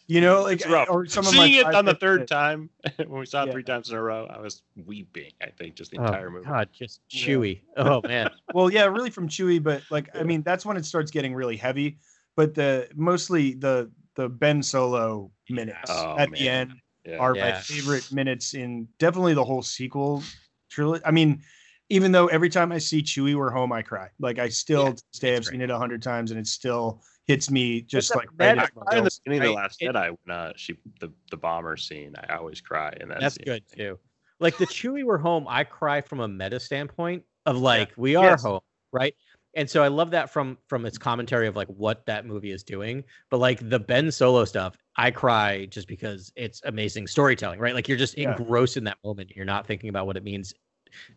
[0.08, 0.88] you know, like it's rough.
[0.90, 3.48] or some of my Seeing it on the third that- time when we saw it
[3.48, 3.52] Yeah.
[3.54, 5.32] three times in a row, I was weeping.
[5.42, 6.46] I think just the oh entire movie.
[6.46, 7.28] God, just Yeah.
[7.28, 7.62] Chewie.
[7.78, 8.30] Oh man.
[8.54, 11.58] Well, yeah, really from Chewie, but like I mean, that's when it starts getting really
[11.58, 11.98] heavy.
[12.36, 16.72] But the mostly the the Ben Solo minutes Oh, at the end
[17.06, 17.18] Yeah.
[17.18, 20.24] are my favorite minutes in definitely the whole sequel
[20.70, 21.04] trilogy.
[21.06, 21.42] I mean,
[21.90, 24.08] even though every time I see Chewie, we're home, I cry.
[24.20, 26.40] Like I still Yeah, to this day it's I've seen it a hundred times, and
[26.40, 29.20] it's still hits me just It's like right magic I, in the feels.
[29.20, 29.54] beginning of the?
[29.56, 33.20] Last It- Jedi, when uh, she the the bomber scene, I always cry in that.
[33.20, 33.46] That's scene.
[33.46, 34.00] good too.
[34.40, 38.26] Like the Chewie we're home, I cry from a meta standpoint of like we are
[38.32, 38.44] Yes.
[38.44, 38.60] home,
[38.92, 39.16] right?
[39.58, 42.62] And so I love that from from its commentary of like what that movie is
[42.64, 43.04] doing.
[43.30, 47.74] But like the Ben Solo stuff, I cry just because it's amazing storytelling, right?
[47.74, 48.36] Like you're just Yeah.
[48.36, 49.32] engrossed in that moment.
[49.36, 50.54] You're not thinking about what it means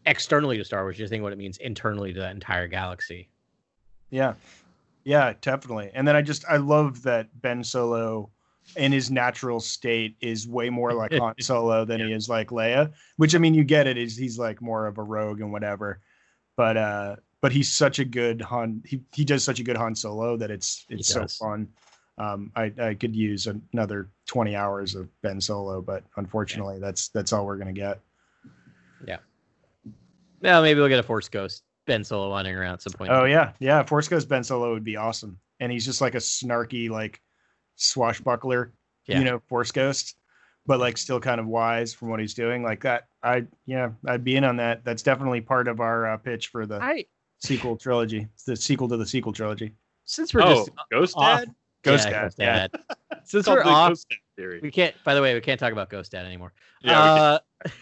[0.06, 0.98] externally to Star Wars.
[0.98, 3.28] You're thinking what it means internally to that entire galaxy.
[4.10, 4.34] Yeah.
[5.04, 5.90] Yeah, definitely.
[5.94, 8.30] And then I just I love that Ben Solo
[8.76, 12.92] in his natural state is way more like Han Solo than he is like Leia.
[13.16, 13.96] Which I mean, you get it.
[13.96, 16.00] Is he's like more of a rogue and whatever,
[16.56, 18.82] but uh, but he's such a good Han.
[18.84, 21.68] He he does such a good Han Solo that it's it's so fun.
[22.18, 27.32] Um, I I could use another twenty hours of Ben Solo, but unfortunately, that's that's
[27.32, 28.00] all we're gonna get.
[29.06, 29.18] Yeah.
[30.40, 33.10] Well, maybe we'll get a Force Ghost Ben Solo wandering around at some point.
[33.10, 33.82] Oh yeah, yeah.
[33.82, 37.20] Force Ghost Ben Solo would be awesome, and he's just like a snarky like
[37.74, 38.72] swashbuckler,
[39.06, 39.18] Yeah.
[39.18, 40.16] you know, Force Ghost,
[40.66, 42.62] but like still kind of wise from what he's doing.
[42.62, 44.84] Like that, I yeah, I'd be in on that.
[44.84, 47.06] That's definitely part of our uh, pitch for the I
[47.40, 48.28] sequel trilogy.
[48.34, 49.72] It's the sequel to the sequel trilogy.
[50.04, 51.54] since we're oh, just Ghost off- Dad.
[51.82, 52.66] Ghost yeah, Dad, Ghost yeah.
[52.68, 52.70] Dad.
[53.24, 54.60] Since we're the off, Ghost Dad theory.
[54.62, 54.94] we can't.
[55.04, 56.52] By the way, we can't talk about Ghost Dad anymore.
[56.82, 57.72] Yeah, we uh, can-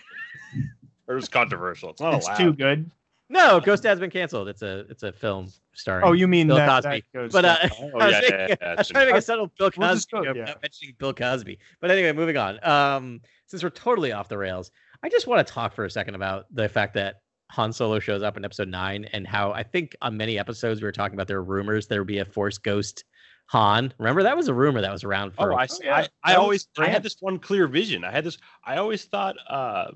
[1.08, 1.90] it was controversial.
[1.90, 2.36] It's not It's allowed.
[2.36, 2.90] too good.
[3.28, 4.48] No, Ghost Dad's been canceled.
[4.48, 6.04] It's a it's a film starring.
[6.06, 7.02] Oh, you mean Bill that, Cosby.
[7.12, 7.72] that Ghost but uh, Dad.
[7.80, 9.70] Oh, I was yeah, thinking- yeah, yeah, I was trying to make a subtle Bill
[9.70, 10.40] Cosby We'll go- yeah.
[10.42, 11.58] without mentioning Bill Cosby.
[11.80, 12.64] But anyway, moving on.
[12.64, 14.70] Um, since we're totally off the rails,
[15.02, 17.16] I just want to talk for a second about the fact that
[17.52, 20.86] Han Solo shows up in Episode Nine and how I think on many episodes we
[20.86, 23.04] were talking about there were rumors there would be a Force Ghost
[23.46, 23.92] Han.
[23.98, 25.52] Remember that was a rumor that was around for.
[25.52, 26.06] Oh, I, yeah.
[26.24, 28.02] I, I always I had this one clear vision.
[28.02, 28.38] I had this.
[28.64, 29.36] I always thought.
[29.48, 29.88] uh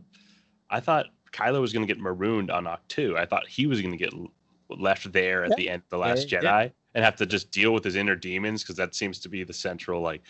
[0.73, 3.17] I thought Kylo was going to get marooned on Ahch-To.
[3.17, 4.13] I thought he was going to get
[4.69, 5.57] left there at Yeah.
[5.57, 8.17] the end of the Last Yeah, Jedi and have to just deal with his inner
[8.17, 10.23] demons because that seems to be the central like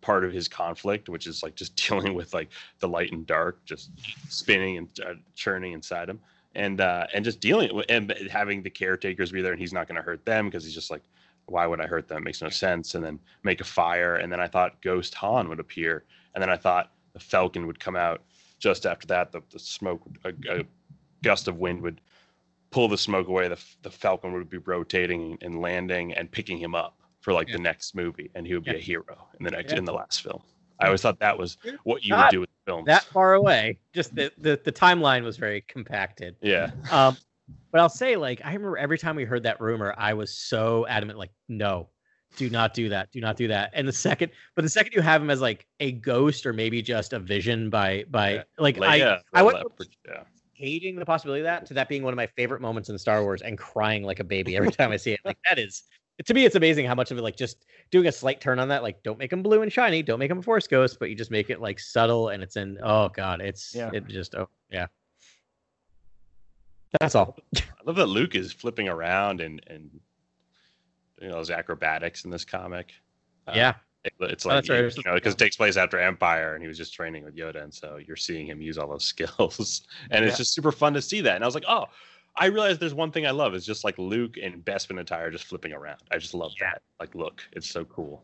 [0.00, 3.64] part of his conflict, which is like just dealing with like the light and dark,
[3.64, 3.90] just
[4.28, 6.20] spinning and uh, churning inside him,
[6.54, 9.88] and uh, and just dealing with and having the caretakers be there, and he's not
[9.88, 11.02] going to hurt them because he's just like,
[11.46, 12.18] why would I hurt them?
[12.18, 12.94] It makes no sense.
[12.94, 16.04] And then make a fire, and then I thought Ghost Han would appear,
[16.34, 18.22] and then I thought the Falcon would come out
[18.62, 19.32] just after that.
[19.32, 20.64] The the smoke, a, a
[21.22, 22.00] gust of wind would
[22.70, 23.48] pull the smoke away.
[23.48, 27.56] The the Falcon would be rotating and landing and picking him up for like Yeah.
[27.56, 28.76] the next movie, and he would be Yeah.
[28.78, 29.78] a hero in the next Yeah.
[29.78, 30.42] in the last film.
[30.78, 32.86] I always thought that was what you would do with films.
[32.86, 33.78] that far away.
[33.92, 36.36] Just the, the the timeline was very compacted.
[36.40, 37.16] yeah, Um,
[37.70, 40.86] but I'll say, like, I remember every time we heard that rumor, I was so
[40.88, 41.88] adamant, like, no,
[42.36, 43.70] do not do that, do not do that.
[43.74, 46.82] And the second, but the second you have him as like a ghost or maybe
[46.82, 48.42] just a vision by by Yeah.
[48.58, 50.22] like Like, I yeah, I well, went from yeah.
[50.52, 53.22] hating the possibility of that to that being one of my favorite moments in Star
[53.22, 55.20] Wars and crying like a baby every time I see it.
[55.24, 55.84] Like that is
[56.26, 58.68] to me, it's amazing how much of it like just doing a slight turn on
[58.68, 58.82] that.
[58.82, 61.16] Like, don't make him blue and shiny, don't make him a force ghost, but you
[61.16, 62.78] just make it like subtle and it's in.
[62.82, 63.90] Oh god, it's Yeah.
[63.92, 64.86] it just oh yeah.
[67.00, 67.38] That's all.
[67.56, 69.90] I love that Luke is flipping around and and
[71.22, 72.92] you know his acrobatics in this comic.
[73.46, 73.74] Uh, yeah.
[74.04, 74.96] it- it's Oh, like that's right.
[74.96, 77.62] you know because it takes place after Empire and he was just training with Yoda
[77.62, 81.00] and so you're seeing him use all those skills and it's just super fun to
[81.02, 81.86] see that and I was like oh
[82.34, 85.44] I realized there's one thing I love is just like Luke and Bespin attire just
[85.44, 86.00] flipping around.
[86.10, 86.70] I just love Yeah.
[86.72, 86.82] that.
[86.98, 88.22] Like look, it's so cool.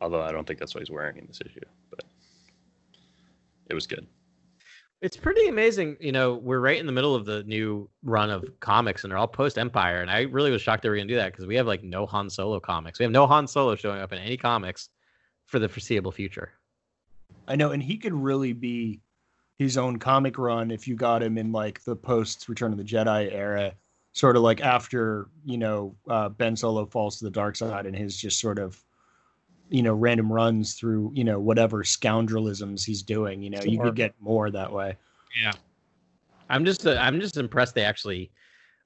[0.00, 1.60] Although I don't think that's what he's wearing in this issue,
[1.90, 2.04] but
[3.68, 4.06] it was good.
[5.02, 5.96] It's pretty amazing.
[6.00, 9.18] You know, we're right in the middle of the new run of comics, and they're
[9.18, 10.00] all post Empire.
[10.00, 11.82] And I really was shocked they were going to do that because we have like
[11.82, 12.98] no Han Solo comics.
[12.98, 14.88] We have no Han Solo showing up in any comics
[15.44, 16.52] for the foreseeable future.
[17.46, 19.00] I know, and he could really be
[19.58, 22.84] his own comic run if you got him in like the post Return of the
[22.84, 23.74] Jedi era,
[24.12, 27.94] sort of like after you know uh, Ben Solo falls to the dark side and
[27.94, 28.82] his just sort of
[29.68, 33.42] you know random runs through you know whatever scoundrelisms he's doing.
[33.42, 34.96] You know, you could get more that way.
[35.40, 35.52] Yeah,
[36.48, 38.30] I'm just uh, I'm just impressed they actually.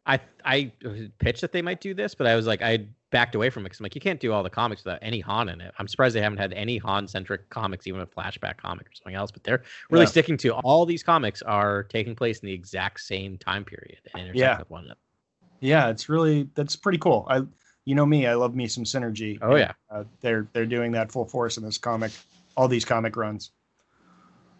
[0.07, 0.73] I I
[1.19, 3.65] pitched that they might do this, but I was like I backed away from it
[3.65, 5.75] because I'm like you can't do all the comics without any Han in it.
[5.79, 9.15] I'm surprised they haven't had any Han centric comics, even a flashback comic or something
[9.15, 9.31] else.
[9.31, 10.11] But they're really Yeah.
[10.11, 14.23] sticking to all these comics are taking place in the exact same time period and
[14.23, 14.59] intersect Yeah.
[14.59, 15.01] with one another.
[15.61, 17.27] Yeah, it's really that's pretty cool.
[17.29, 17.43] I
[17.85, 19.39] you know me, I love me some synergy.
[19.43, 19.73] Oh, yeah.
[19.91, 22.13] uh, they're they're doing that full force in this comic,
[22.57, 23.53] all these comic runs.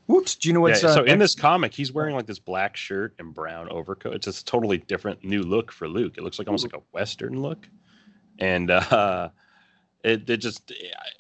[0.07, 0.35] Whoops!
[0.35, 2.77] Do you know what's yeah, uh, so in this comic, he's wearing like this black
[2.77, 4.15] shirt and brown overcoat.
[4.15, 6.15] It's a totally different new look for Luke.
[6.19, 7.69] It looks like almost like a Western look,
[8.41, 9.29] and uh,
[10.03, 10.73] it it just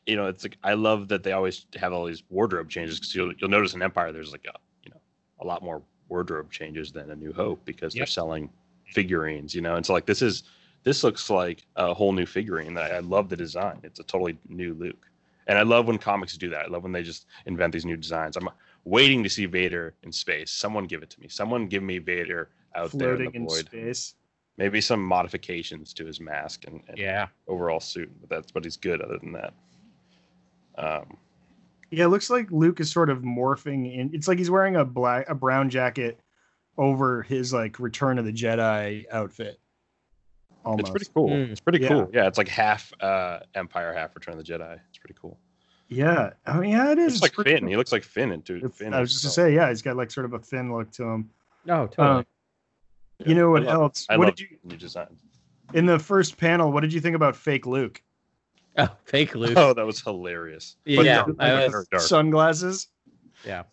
[0.06, 3.14] you know it's like I love that they always have all these wardrobe changes because
[3.14, 5.00] you'll you'll notice in Empire there's like a you know
[5.40, 8.50] a lot more wardrobe changes than a New Hope because they're selling
[8.86, 10.42] figurines, you know, and so like this is
[10.82, 12.76] this looks like a whole new figurine.
[12.78, 13.80] I, I love the design.
[13.82, 15.06] It's a totally new Luke.
[15.46, 16.66] And I love when comics do that.
[16.66, 18.36] I love when they just invent these new designs.
[18.36, 18.48] I'm
[18.84, 20.50] waiting to see Vader in space.
[20.50, 21.28] Someone give it to me.
[21.28, 23.66] Someone give me Vader out there floating in in the void.
[23.66, 24.14] space.
[24.56, 27.28] Maybe some modifications to his mask and, and Yeah.
[27.48, 29.54] overall suit, but that's but he's good other than that.
[30.76, 31.16] Um,
[31.90, 34.10] Yeah, it looks like Luke is sort of morphing in.
[34.14, 36.20] It's like he's wearing a black, a brown jacket
[36.78, 39.58] over his like Return of the Jedi outfit.
[40.64, 40.80] Almost.
[40.80, 41.28] it's pretty cool.
[41.30, 41.50] Mm.
[41.50, 41.88] It's pretty Yeah.
[41.88, 42.10] cool.
[42.12, 44.78] Yeah, it's like half uh, Empire, half Return of the Jedi.
[44.88, 45.38] It's pretty cool.
[45.88, 47.14] Yeah, I mean, yeah, it is.
[47.14, 47.66] It's like pretty Finn.
[47.66, 48.68] He looks like Finn into cool.
[48.68, 48.94] Finn.
[48.94, 51.04] I was just to say, yeah, he's got like sort of a Finn look to
[51.04, 51.30] him.
[51.64, 52.18] No, totally.
[52.18, 52.26] Um,
[53.26, 54.06] you know what I love- else?
[54.08, 55.08] I what love did you new design.
[55.74, 56.70] in the first panel?
[56.72, 58.00] What did you think about fake Luke?
[58.78, 59.56] oh, fake Luke.
[59.56, 60.76] Oh, that was hilarious.
[60.84, 62.86] Yeah, dark, I was- Sunglasses.
[63.44, 63.64] Yeah.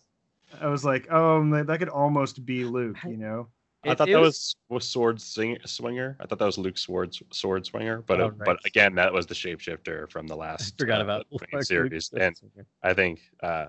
[0.59, 3.47] I was like, oh, that could almost be Luke, you know?
[3.85, 6.17] I It- thought it that was was sword swinger.
[6.19, 8.45] I thought that was Luke Sword's sword swinger, but Oh, right.
[8.45, 12.11] but again, that was the shapeshifter from the last I forgot uh, about Luke series,
[12.11, 12.21] Luke.
[12.23, 13.67] and I think, uh,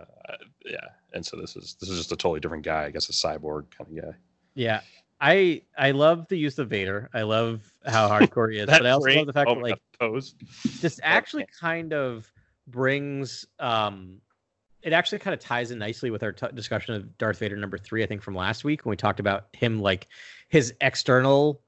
[0.64, 0.78] yeah,
[1.12, 2.84] and so this is this is just a totally different guy.
[2.84, 4.16] I guess a cyborg kind of guy.
[4.54, 4.80] Yeah.
[5.20, 7.10] I I love the use of Vader.
[7.12, 9.62] I love how hardcore he is, but I also frame- love the fact oh that
[9.62, 10.34] like pose.
[10.80, 12.32] this actually kind of
[12.68, 14.20] brings um
[14.82, 17.78] it actually kind of ties in nicely with our t- discussion of Darth Vader number
[17.78, 20.08] 3 I think from last week when we talked about him like
[20.48, 21.60] his external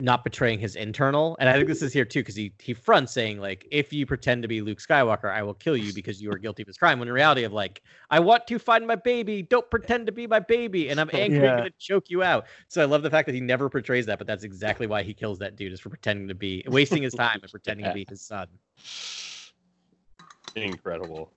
[0.00, 3.12] not betraying his internal and I think this is here too because he he fronts
[3.12, 6.32] saying like if you pretend to be Luke Skywalker I will kill you because you
[6.32, 7.80] are guilty of this crime when in reality of like
[8.10, 11.38] I want to find my baby don't pretend to be my baby and I'm angry
[11.42, 11.52] Yeah.
[11.52, 14.18] I'm gonna choke you out so I love the fact that he never portrays that
[14.18, 17.14] but that's exactly why he kills that dude is for pretending to be wasting his
[17.14, 18.48] time and pretending to be his son
[20.56, 21.32] Incredible.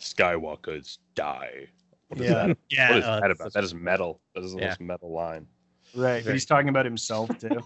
[0.00, 1.68] Skywalkers die.
[2.08, 2.46] What is Yeah.
[2.46, 2.56] that?
[2.70, 3.52] yeah What is oh, that that's about?
[3.52, 4.20] That is metal.
[4.34, 4.68] That is the Yeah.
[4.68, 5.46] most metal line.
[5.94, 6.22] Right.
[6.22, 7.48] Very He's talking about himself, too.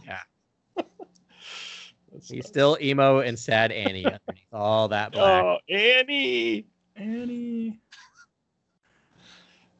[2.12, 2.48] That's He's nuts.
[2.48, 5.42] still emo and sad Annie underneath all that black.
[5.42, 6.66] Oh, Annie.
[6.94, 7.78] Annie.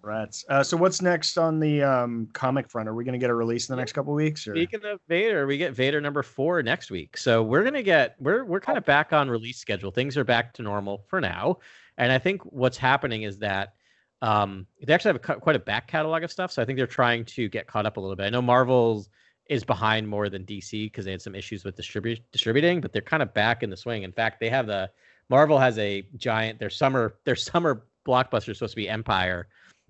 [0.01, 0.45] Rats.
[0.49, 2.89] Uh, so what's next on the um, comic front?
[2.89, 4.49] Are we going to get a release in the next couple weeks?
[4.49, 4.55] Or?
[4.57, 7.17] Speaking of Vader, we get Vader number four next week.
[7.17, 9.93] So we're gonna get we're we're kind of back on release schedule.
[9.93, 11.59] Things are back to normal for now,
[11.99, 13.75] and I think what's happening is that
[14.23, 16.53] um, they actually have a, quite a back catalog of stuff.
[16.53, 18.25] So I think they're trying to get caught up a little bit.
[18.25, 19.11] I know Marvel's
[19.51, 23.03] is behind more than DC because they had some issues with distribu- distributing, but they're
[23.03, 24.05] kind of back in the swing.
[24.05, 24.89] In fact, they have the
[25.29, 29.49] Marvel has a giant their summer their summer blockbuster is supposed to be Empire,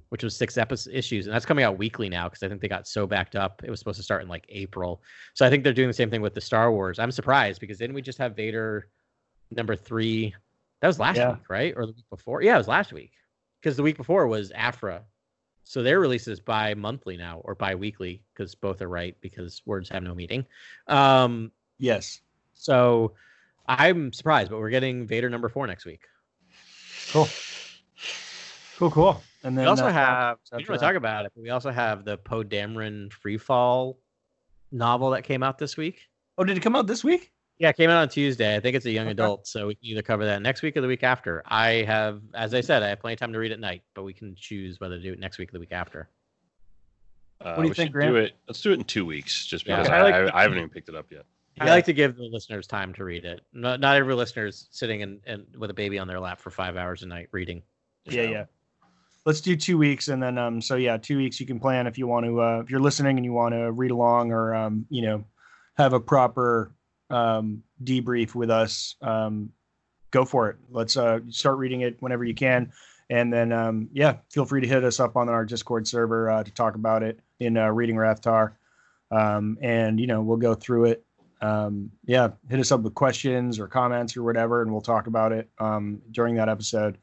[0.08, 2.68] which was six episodes issues, and that's coming out weekly now because I think they
[2.68, 3.62] got so backed up.
[3.64, 5.02] It was supposed to start in like April,
[5.34, 6.98] so I think they're doing the same thing with the Star Wars.
[6.98, 8.88] I'm surprised because didn't we just have Vader
[9.50, 10.34] number three?
[10.82, 11.34] That was last Yeah.
[11.34, 12.42] week, right, or the week before?
[12.42, 13.12] Yeah, it was last week
[13.60, 15.04] because the week before was Aphra.
[15.62, 19.88] So their releases bi monthly now or bi weekly because both are right because words
[19.90, 20.44] have no meaning.
[20.88, 22.20] Um, Yes.
[22.52, 23.12] so
[23.66, 26.02] I'm surprised, but we're getting Vader number four next week.
[27.12, 27.28] Cool.
[28.76, 29.22] Cool, cool.
[29.44, 31.70] And then we also uh, have we want to talk about it, but we also
[31.70, 33.98] have the Poe Dameron Freefall
[34.72, 36.08] novel that came out this week.
[36.38, 37.31] Oh, did it come out this week?
[37.62, 38.56] Yeah, it came out on Tuesday.
[38.56, 39.12] I think it's a young Okay.
[39.12, 41.44] adult, so we can either cover that next week or the week after.
[41.46, 44.02] I have, as I said, I have plenty of time to read at night, but
[44.02, 46.08] we can choose whether to do it next week or the week after.
[47.40, 48.10] Uh, do you think, Grant?
[48.10, 48.32] Do it.
[48.48, 50.58] Let's do it in two weeks, just Yeah, because I I, like I, I haven't
[50.58, 51.24] even picked it up yet.
[51.60, 53.42] I like to give the listeners time to read it.
[53.52, 56.76] Not, not every is sitting in, in with a baby on their lap for five
[56.76, 57.62] hours a night reading.
[58.06, 58.44] Yeah, yeah.
[59.24, 61.96] Let's do two weeks, and then um, so yeah, two weeks you can plan if
[61.96, 62.40] you want to.
[62.40, 65.24] Uh, if you're listening and you want to read along, or um, you know,
[65.76, 66.72] have a proper
[67.12, 69.50] um, debrief with us, um,
[70.10, 70.56] go for it.
[70.70, 72.72] Let's uh, start reading it whenever you can,
[73.10, 76.42] and then um, yeah, feel free to hit us up on our Discord server uh,
[76.42, 78.52] to talk about it in uh, reading Rathtar,
[79.10, 81.04] um, and you know we'll go through it.
[81.40, 85.32] Um, yeah, hit us up with questions or comments or whatever, and we'll talk about
[85.32, 86.98] it um, during that episode.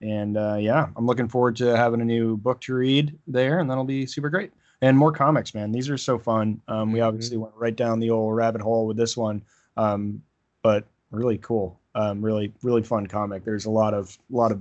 [0.00, 3.70] And uh, yeah, I'm looking forward to having a new book to read there, and
[3.70, 4.52] that'll be super great.
[4.82, 5.72] And more comics, man.
[5.72, 6.60] These are so fun.
[6.68, 7.06] Um, we Mhm.
[7.08, 9.42] obviously went right down the old rabbit hole with this one,
[9.76, 10.22] um,
[10.62, 11.78] but really cool.
[11.94, 13.42] Um, really, really fun comic.
[13.44, 14.60] There's a lot of, lot of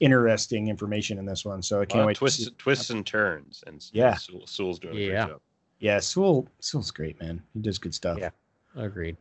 [0.00, 1.62] interesting information in this one.
[1.62, 2.14] So I A can't lot of wait.
[2.14, 4.14] to twists, see- twists and turns, and Yeah.
[4.14, 5.06] Soule, Soule's doing a Yeah.
[5.24, 5.40] great job.
[5.80, 7.42] Yeah, Soule, Soule's great, man.
[7.54, 8.18] He does good stuff.
[8.18, 8.30] Yeah.
[8.74, 9.16] Agreed.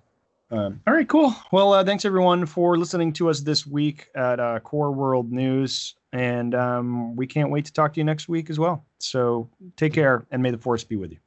[0.52, 1.34] Um, all right, cool.
[1.52, 5.96] Well, uh, thanks everyone for listening to us this week at uh, Core World News,
[6.14, 8.86] and um, we can't wait to talk to you next week as well.
[9.06, 11.18] So take care, and may the force be with you.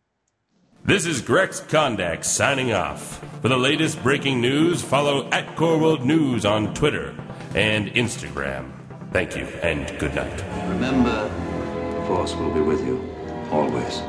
[0.84, 3.24] This is Grex Kondak signing off.
[3.42, 7.14] For the latest breaking news, follow at Core World News on Twitter
[7.54, 8.72] and Instagram.
[9.12, 10.44] Thank you and good night.
[10.68, 11.28] Remember,
[11.94, 12.98] the Force will be with you
[13.50, 14.02] always.